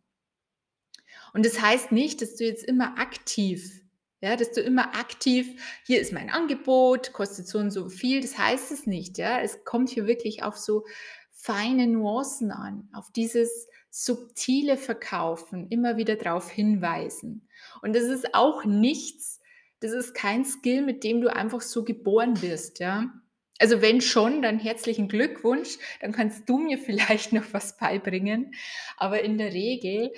Und 1.33 1.45
das 1.45 1.61
heißt 1.61 1.93
nicht, 1.93 2.23
dass 2.23 2.37
du 2.37 2.45
jetzt 2.45 2.65
immer 2.65 2.99
aktiv, 2.99 3.83
ja, 4.21 4.37
dass 4.37 4.53
du 4.53 4.61
immer 4.61 4.95
aktiv, 4.95 5.63
hier 5.85 6.01
ist 6.01 6.13
mein 6.13 6.31
Angebot, 6.31 7.13
kostet 7.15 7.49
so 7.49 7.59
und 7.59 7.71
so 7.71 7.89
viel, 7.89 8.21
das 8.21 8.37
heißt 8.37 8.71
es 8.71 8.87
nicht, 8.87 9.17
ja. 9.19 9.41
Es 9.41 9.65
kommt 9.65 9.89
hier 9.89 10.07
wirklich 10.07 10.43
auf 10.43 10.59
so 10.59 10.85
feine 11.31 11.87
Nuancen 11.87 12.51
an, 12.51 12.91
auf 12.93 13.11
dieses 13.13 13.67
subtile 13.91 14.77
Verkaufen, 14.77 15.69
immer 15.71 15.97
wieder 15.97 16.17
darauf 16.17 16.51
hinweisen. 16.51 17.46
Und 17.83 17.95
das 17.95 18.05
ist 18.05 18.35
auch 18.35 18.65
nichts, 18.65 19.41
das 19.81 19.93
ist 19.93 20.15
kein 20.15 20.45
Skill, 20.45 20.83
mit 20.83 21.05
dem 21.05 21.21
du 21.21 21.33
einfach 21.33 21.61
so 21.61 21.85
geboren 21.85 22.41
wirst, 22.43 22.81
ja. 22.81 23.13
Also 23.59 23.81
wenn 23.81 24.01
schon, 24.01 24.43
dann 24.43 24.59
herzlichen 24.59 25.09
Glückwunsch, 25.09 25.79
dann 26.01 26.13
kannst 26.13 26.49
du 26.49 26.59
mir 26.59 26.79
vielleicht 26.85 27.33
noch 27.33 27.45
was 27.53 27.77
beibringen. 27.77 28.53
Aber 28.97 29.23
in 29.23 29.39
der 29.39 29.53
Regel 29.53 30.13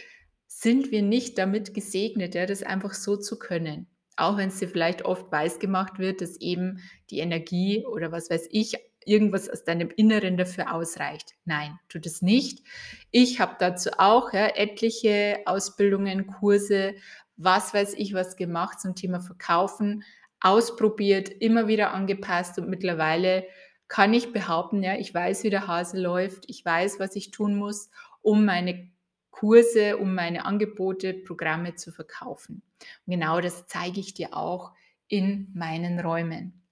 sind 0.46 0.90
wir 0.90 1.02
nicht 1.02 1.38
damit 1.38 1.74
gesegnet, 1.74 2.34
ja, 2.34 2.46
das 2.46 2.62
einfach 2.62 2.94
so 2.94 3.16
zu 3.16 3.38
können. 3.38 3.86
Auch 4.16 4.36
wenn 4.36 4.48
es 4.48 4.58
dir 4.58 4.68
vielleicht 4.68 5.04
oft 5.04 5.30
weiß 5.30 5.60
gemacht 5.60 6.00
wird, 6.00 6.20
dass 6.20 6.40
eben 6.40 6.80
die 7.10 7.20
Energie 7.20 7.86
oder 7.86 8.10
was 8.10 8.30
weiß 8.30 8.48
ich, 8.50 8.74
irgendwas 9.04 9.48
aus 9.48 9.64
deinem 9.64 9.90
Inneren 9.94 10.36
dafür 10.36 10.74
ausreicht. 10.74 11.34
Nein, 11.44 11.78
tut 11.88 12.04
es 12.06 12.20
nicht. 12.20 12.64
Ich 13.10 13.40
habe 13.40 13.56
dazu 13.58 13.90
auch 13.98 14.32
ja, 14.32 14.48
etliche 14.48 15.40
Ausbildungen, 15.46 16.26
Kurse, 16.26 16.94
was 17.38 17.72
weiß 17.72 17.94
ich 17.94 18.12
was 18.12 18.36
gemacht 18.36 18.80
zum 18.80 18.94
Thema 18.94 19.20
Verkaufen 19.20 20.04
ausprobiert, 20.40 21.28
immer 21.28 21.66
wieder 21.66 21.92
angepasst 21.94 22.58
und 22.58 22.68
mittlerweile 22.68 23.44
kann 23.88 24.12
ich 24.12 24.32
behaupten, 24.32 24.82
ja, 24.82 24.96
ich 24.96 25.14
weiß, 25.14 25.44
wie 25.44 25.50
der 25.50 25.66
Hase 25.66 25.98
läuft, 25.98 26.44
ich 26.46 26.62
weiß, 26.62 27.00
was 27.00 27.16
ich 27.16 27.30
tun 27.30 27.56
muss, 27.56 27.90
um 28.20 28.44
meine 28.44 28.90
Kurse, 29.30 29.96
um 29.96 30.14
meine 30.14 30.44
Angebote, 30.44 31.14
Programme 31.14 31.74
zu 31.74 31.90
verkaufen. 31.90 32.62
Und 33.06 33.12
genau 33.12 33.40
das 33.40 33.66
zeige 33.66 34.00
ich 34.00 34.12
dir 34.12 34.36
auch 34.36 34.72
in 35.08 35.50
meinen 35.54 36.00
Räumen. 36.00 36.67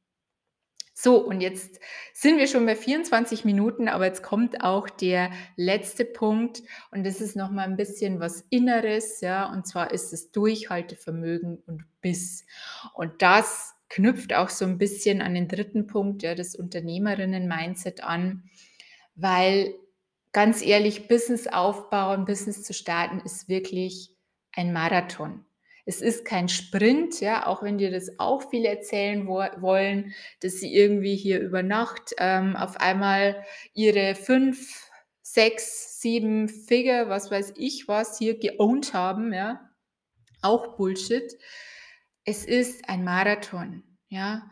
So, 0.99 1.19
und 1.19 1.43
jetzt 1.43 1.79
sind 2.15 2.39
wir 2.39 2.47
schon 2.47 2.65
bei 2.65 2.75
24 2.75 3.45
Minuten, 3.45 3.87
aber 3.87 4.07
jetzt 4.07 4.23
kommt 4.23 4.65
auch 4.65 4.89
der 4.89 5.31
letzte 5.55 6.07
Punkt 6.07 6.63
und 6.91 7.05
das 7.05 7.21
ist 7.21 7.37
noch 7.37 7.51
mal 7.51 7.65
ein 7.65 7.77
bisschen 7.77 8.19
was 8.19 8.47
Inneres, 8.49 9.21
ja, 9.21 9.53
und 9.53 9.67
zwar 9.67 9.91
ist 9.91 10.15
es 10.15 10.33
Durchhaltevermögen 10.33 11.63
und 11.67 11.85
Biss. 12.01 12.47
Und 12.95 13.21
das 13.21 13.75
knüpft 13.91 14.33
auch 14.33 14.49
so 14.49 14.65
ein 14.65 14.79
bisschen 14.79 15.21
an 15.21 15.35
den 15.35 15.49
dritten 15.49 15.87
Punkt, 15.87 16.23
ja, 16.23 16.35
das 16.35 16.57
Unternehmerinnen-Mindset 16.57 18.03
an, 18.03 18.45
weil 19.17 19.75
ganz 20.33 20.63
ehrlich, 20.63 21.09
Business 21.09 21.47
aufbauen, 21.47 22.25
Business 22.25 22.63
zu 22.63 22.73
starten, 22.73 23.21
ist 23.21 23.51
wirklich 23.51 24.17
ein 24.53 24.73
Marathon. 24.73 25.46
Es 25.89 26.03
ist 26.03 26.25
kein 26.25 26.49
Sprint, 26.49 27.21
ja, 27.21 27.47
auch 27.47 27.63
wenn 27.63 27.79
dir 27.79 27.93
das 27.93 28.19
auch 28.19 28.51
viele 28.51 28.69
erzählen 28.69 29.29
wo 29.29 29.37
wollen, 29.63 30.13
dass 30.41 30.55
sie 30.55 30.75
irgendwie 30.75 31.15
hier 31.15 31.41
über 31.41 31.63
Nacht 31.63 32.13
ähm, 32.19 32.57
auf 32.57 32.77
einmal 32.79 33.45
ihre 33.73 34.17
fünf, 34.17 34.91
sechs, 35.23 36.01
sieben 36.01 36.49
Figure, 36.49 37.09
was 37.09 37.31
weiß 37.31 37.55
ich 37.57 37.87
was, 37.87 38.19
hier 38.19 38.37
geowned 38.37 38.95
haben, 38.95 39.33
ja. 39.33 39.61
Auch 40.43 40.77
Bullshit. 40.77 41.33
Es 42.25 42.45
ist 42.45 42.89
ein 42.89 43.05
Marathon, 43.05 43.85
ja. 44.09 44.51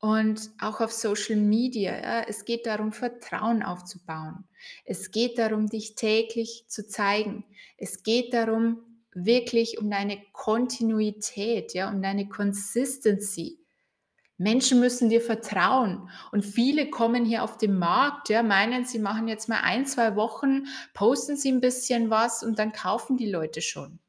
Und 0.00 0.50
auch 0.60 0.82
auf 0.82 0.92
Social 0.92 1.36
Media, 1.36 1.98
ja, 1.98 2.22
es 2.28 2.44
geht 2.44 2.66
darum, 2.66 2.92
Vertrauen 2.92 3.62
aufzubauen. 3.62 4.44
Es 4.84 5.10
geht 5.12 5.38
darum, 5.38 5.66
dich 5.66 5.94
täglich 5.94 6.66
zu 6.68 6.86
zeigen. 6.86 7.46
Es 7.78 8.02
geht 8.02 8.34
darum, 8.34 8.93
wirklich 9.14 9.78
um 9.78 9.90
deine 9.90 10.18
Kontinuität, 10.32 11.74
ja, 11.74 11.88
um 11.90 12.02
deine 12.02 12.28
Consistency. 12.28 13.64
Menschen 14.36 14.80
müssen 14.80 15.08
dir 15.08 15.20
vertrauen. 15.20 16.10
Und 16.32 16.44
viele 16.44 16.90
kommen 16.90 17.24
hier 17.24 17.44
auf 17.44 17.56
den 17.56 17.78
Markt, 17.78 18.28
ja, 18.28 18.42
meinen, 18.42 18.84
sie 18.84 18.98
machen 18.98 19.28
jetzt 19.28 19.48
mal 19.48 19.60
ein, 19.60 19.86
zwei 19.86 20.16
Wochen, 20.16 20.66
posten 20.92 21.36
sie 21.36 21.52
ein 21.52 21.60
bisschen 21.60 22.10
was 22.10 22.42
und 22.42 22.58
dann 22.58 22.72
kaufen 22.72 23.16
die 23.16 23.30
Leute 23.30 23.62
schon. 23.62 24.00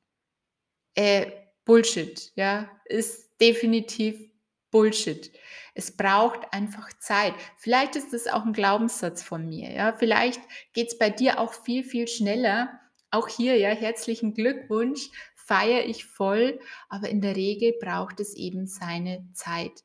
Äh, 0.96 1.32
Bullshit, 1.63 2.32
ja, 2.36 2.70
ist 2.86 3.39
definitiv 3.39 4.20
Bullshit. 4.72 5.32
Es 5.74 5.96
braucht 5.96 6.54
einfach 6.54 6.91
Zeit. 7.00 7.34
Vielleicht 7.58 7.96
ist 7.96 8.13
das 8.13 8.28
auch 8.28 8.46
ein 8.46 8.54
Glaubenssatz 8.54 9.22
von 9.24 9.48
mir, 9.48 9.72
ja. 9.72 9.94
Vielleicht 9.94 10.41
geht 10.74 10.88
es 10.88 10.98
bei 10.98 11.10
dir 11.10 11.39
auch 11.39 11.54
viel, 11.54 11.84
viel 11.84 12.08
schneller, 12.08 12.80
auch 13.15 13.28
hier, 13.28 13.58
ja, 13.58 13.69
herzlichen 13.69 14.34
Glückwunsch, 14.34 15.10
feiere 15.36 15.86
ich 15.86 16.06
voll, 16.06 16.60
aber 16.89 17.10
in 17.10 17.21
der 17.21 17.36
Regel 17.36 17.73
braucht 17.80 18.19
es 18.19 18.36
eben 18.36 18.67
seine 18.67 19.28
Zeit. 19.34 19.84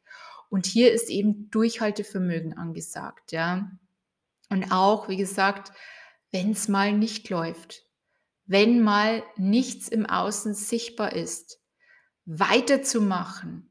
Und 0.48 0.66
hier 0.66 0.92
ist 0.92 1.10
eben 1.10 1.50
Durchhaltevermögen 1.50 2.56
angesagt, 2.56 3.32
ja. 3.32 3.70
Und 4.48 4.72
auch, 4.72 5.08
wie 5.08 5.16
gesagt, 5.16 5.72
wenn 6.32 6.52
es 6.52 6.66
mal 6.66 6.92
nicht 6.92 7.30
läuft, 7.30 7.84
wenn 8.46 8.82
mal 8.82 9.22
nichts 9.36 9.88
im 9.88 10.06
Außen 10.06 10.54
sichtbar 10.54 11.12
ist, 11.12 11.60
weiterzumachen, 12.24 13.70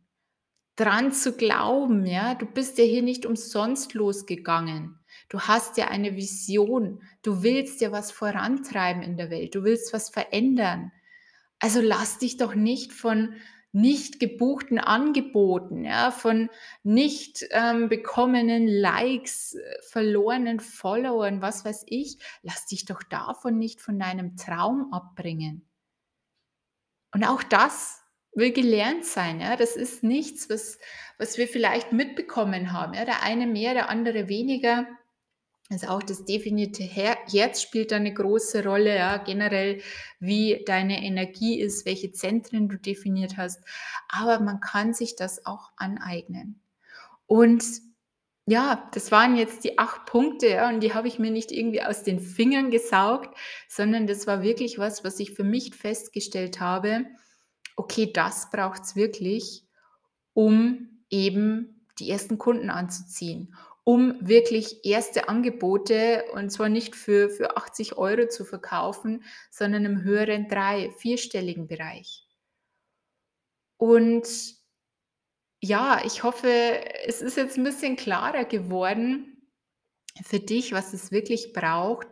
dran 0.78 1.12
zu 1.12 1.36
glauben, 1.36 2.06
ja, 2.06 2.36
du 2.36 2.46
bist 2.46 2.78
ja 2.78 2.86
hier 2.86 3.02
nicht 3.02 3.26
umsonst 3.26 3.94
losgegangen. 3.94 4.99
Du 5.30 5.40
hast 5.42 5.78
ja 5.78 5.88
eine 5.88 6.16
Vision. 6.16 7.02
Du 7.22 7.44
willst 7.44 7.82
ja 7.82 7.92
was 7.92 8.12
vorantreiben 8.12 9.04
in 9.04 9.16
der 9.16 9.30
Welt. 9.30 9.56
Du 9.56 9.64
willst 9.64 9.94
was 9.94 10.10
verändern. 10.10 10.92
Also 11.60 11.82
lass 11.82 12.18
dich 12.18 12.38
doch 12.38 12.56
nicht 12.56 12.94
von 12.94 13.36
nicht 13.72 14.20
gebuchten 14.20 14.80
Angeboten, 14.80 15.86
ja, 15.86 16.10
von 16.10 16.50
nicht 16.82 17.46
ähm, 17.52 17.88
bekommenen 17.88 18.68
Likes, 18.68 19.54
äh, 19.54 19.82
verlorenen 19.84 20.60
Followern, 20.60 21.44
was 21.44 21.66
weiß 21.66 21.84
ich, 21.86 22.18
lass 22.42 22.66
dich 22.66 22.86
doch 22.86 23.04
davon 23.04 23.60
nicht 23.60 23.80
von 23.80 24.00
deinem 24.00 24.38
Traum 24.38 24.92
abbringen. 24.92 25.70
Und 27.14 27.24
auch 27.24 27.44
das 27.44 28.02
will 28.34 28.52
gelernt 28.52 29.06
sein, 29.06 29.40
ja. 29.40 29.56
Das 29.56 29.76
ist 29.76 30.04
nichts, 30.04 30.50
was, 30.50 30.80
was 31.18 31.38
wir 31.38 31.48
vielleicht 31.48 31.92
mitbekommen 31.92 32.72
haben. 32.72 32.94
Ja. 32.94 33.06
Der 33.06 33.24
eine 33.24 33.46
mehr, 33.46 33.74
der 33.74 33.90
andere 33.90 34.28
weniger. 34.30 34.88
Also 35.72 35.88
auch 35.88 36.02
das 36.02 36.26
definierte 36.26 36.84
Herz 36.84 37.62
spielt 37.62 37.92
da 37.92 37.98
eine 37.98 38.14
große 38.14 38.64
Rolle, 38.64 38.96
ja, 38.96 39.18
generell, 39.18 39.82
wie 40.20 40.64
deine 40.66 41.04
Energie 41.04 41.60
ist, 41.60 41.86
welche 41.86 42.12
Zentren 42.12 42.70
du 42.70 42.78
definiert 42.78 43.38
hast. 43.38 43.64
Aber 44.08 44.40
man 44.40 44.62
kann 44.62 44.96
sich 44.96 45.16
das 45.16 45.46
auch 45.46 45.72
aneignen. 45.78 46.60
Und 47.28 47.64
ja, 48.48 48.90
das 48.94 49.12
waren 49.12 49.36
jetzt 49.36 49.64
die 49.64 49.78
acht 49.78 50.08
Punkte, 50.08 50.48
ja, 50.48 50.70
und 50.70 50.80
die 50.80 50.96
habe 50.96 51.08
ich 51.08 51.20
mir 51.20 51.30
nicht 51.30 51.52
irgendwie 51.52 51.84
aus 51.84 52.02
den 52.02 52.20
Fingern 52.20 52.72
gesaugt, 52.72 53.38
sondern 53.68 54.08
das 54.08 54.26
war 54.26 54.42
wirklich 54.42 54.80
was, 54.80 55.04
was 55.04 55.20
ich 55.20 55.36
für 55.36 55.44
mich 55.44 55.76
festgestellt 55.76 56.60
habe. 56.60 57.06
Okay, 57.76 58.12
das 58.12 58.50
braucht 58.50 58.82
es 58.82 58.96
wirklich, 58.96 59.68
um 60.34 61.04
eben 61.12 61.86
die 62.00 62.10
ersten 62.10 62.40
Kunden 62.40 62.72
anzuziehen 62.72 63.54
um 63.90 64.16
wirklich 64.22 64.86
erste 64.86 65.30
Angebote 65.30 66.26
und 66.34 66.52
zwar 66.52 66.70
nicht 66.70 66.96
für, 66.96 67.28
für 67.28 67.58
80 67.58 67.98
Euro 67.98 68.28
zu 68.28 68.46
verkaufen, 68.46 69.24
sondern 69.50 69.84
im 69.84 70.04
höheren 70.04 70.48
drei-, 70.48 70.92
vierstelligen 71.00 71.66
Bereich. 71.66 72.28
Und 73.78 74.28
ja, 75.60 76.04
ich 76.06 76.22
hoffe, 76.22 76.50
es 77.08 77.24
ist 77.24 77.36
jetzt 77.36 77.58
ein 77.58 77.64
bisschen 77.64 77.96
klarer 77.96 78.46
geworden 78.46 79.50
für 80.22 80.40
dich, 80.40 80.72
was 80.72 80.94
es 80.94 81.12
wirklich 81.12 81.52
braucht. 81.52 82.10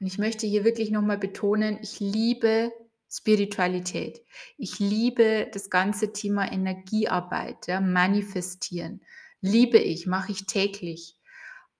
Und 0.00 0.08
ich 0.08 0.18
möchte 0.18 0.48
hier 0.48 0.64
wirklich 0.64 0.90
nochmal 0.90 1.18
betonen, 1.18 1.78
ich 1.80 2.00
liebe 2.00 2.72
Spiritualität. 3.08 4.20
Ich 4.58 4.80
liebe 4.80 5.48
das 5.52 5.70
ganze 5.70 6.12
Thema 6.12 6.50
Energiearbeit, 6.50 7.68
ja, 7.68 7.80
manifestieren. 7.80 9.00
Liebe 9.40 9.78
ich, 9.78 10.08
mache 10.08 10.32
ich 10.32 10.46
täglich. 10.46 11.19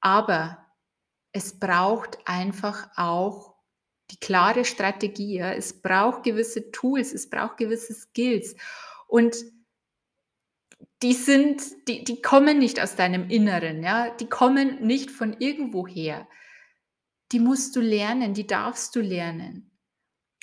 Aber 0.01 0.67
es 1.33 1.59
braucht 1.59 2.19
einfach 2.25 2.89
auch 2.97 3.55
die 4.11 4.19
klare 4.19 4.65
Strategie. 4.65 5.39
Ja? 5.39 5.53
Es 5.53 5.81
braucht 5.81 6.23
gewisse 6.23 6.71
Tools, 6.71 7.13
es 7.13 7.31
braucht 7.31 7.57
gewisse 7.59 7.95
Skills. 7.95 8.57
Und 9.07 9.37
die 11.03 11.15
sind, 11.15 11.63
die, 11.89 12.05
die 12.05 12.21
kommen 12.21 12.59
nicht 12.59 12.81
aus 12.81 12.95
deinem 12.95 13.31
Inneren, 13.31 13.83
ja, 13.83 14.11
die 14.11 14.29
kommen 14.29 14.87
nicht 14.87 15.11
von 15.11 15.35
irgendwoher. 15.39 16.29
Die 17.33 17.41
musst 17.41 17.77
du 17.77 17.81
lernen, 17.81 18.35
die 18.35 18.47
darfst 18.47 18.95
du 18.97 19.01
lernen. 19.01 19.71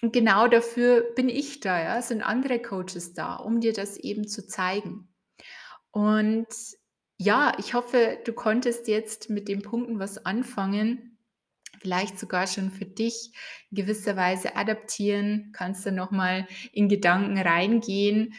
Und 0.02 0.14
genau 0.14 0.48
dafür 0.48 1.02
bin 1.16 1.30
ich 1.30 1.60
da, 1.60 1.80
ja, 1.80 2.02
sind 2.02 2.22
andere 2.22 2.62
Coaches 2.62 3.14
da, 3.14 3.36
um 3.36 3.60
dir 3.60 3.74
das 3.74 3.98
eben 3.98 4.28
zu 4.28 4.48
zeigen. 4.48 5.14
Und 5.92 6.48
ja, 7.18 7.54
ich 7.58 7.74
hoffe, 7.74 8.20
du 8.26 8.34
konntest 8.34 8.88
jetzt 8.88 9.30
mit 9.30 9.48
den 9.48 9.62
Punkten 9.62 10.00
was 10.00 10.26
anfangen, 10.26 11.18
vielleicht 11.80 12.20
sogar 12.20 12.48
schon 12.48 12.72
für 12.72 12.86
dich 12.86 13.32
in 13.72 13.78
gewisser 13.78 14.16
Weise 14.16 14.56
adaptieren, 14.56 15.52
kannst 15.54 15.86
du 15.86 15.92
nochmal 15.92 16.48
in 16.72 16.90
Gedanken 16.90 17.38
reingehen. 17.38 18.34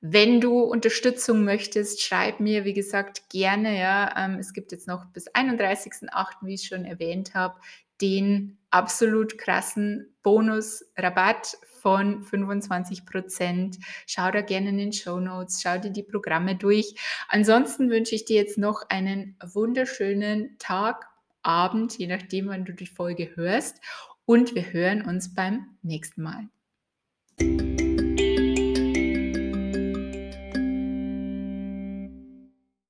Wenn 0.00 0.40
du 0.40 0.60
Unterstützung 0.60 1.44
möchtest, 1.44 2.02
schreib 2.02 2.40
mir, 2.40 2.64
wie 2.64 2.74
gesagt, 2.74 3.28
gerne. 3.30 3.78
Ja, 3.78 4.14
ähm, 4.16 4.38
es 4.38 4.52
gibt 4.52 4.72
jetzt 4.72 4.86
noch 4.86 5.06
bis 5.06 5.28
31.08., 5.28 6.26
wie 6.42 6.54
ich 6.54 6.66
schon 6.66 6.84
erwähnt 6.84 7.34
habe, 7.34 7.58
den 8.00 8.58
absolut 8.70 9.38
krassen 9.38 10.14
Bonus-Rabatt 10.22 11.56
von 11.86 12.24
25 12.24 13.06
Prozent. 13.06 13.78
Schau 14.08 14.32
da 14.32 14.40
gerne 14.40 14.70
in 14.70 14.78
den 14.78 14.92
Show 14.92 15.20
Notes, 15.20 15.62
schau 15.62 15.78
dir 15.78 15.90
die 15.90 16.02
Programme 16.02 16.56
durch. 16.56 16.96
Ansonsten 17.28 17.90
wünsche 17.90 18.16
ich 18.16 18.24
dir 18.24 18.34
jetzt 18.34 18.58
noch 18.58 18.82
einen 18.88 19.36
wunderschönen 19.40 20.58
Tag, 20.58 21.06
Abend, 21.42 21.96
je 21.96 22.08
nachdem, 22.08 22.48
wann 22.48 22.64
du 22.64 22.72
die 22.72 22.88
Folge 22.88 23.36
hörst. 23.36 23.76
Und 24.24 24.56
wir 24.56 24.72
hören 24.72 25.02
uns 25.02 25.32
beim 25.32 25.76
nächsten 25.82 26.22
Mal. 26.22 26.48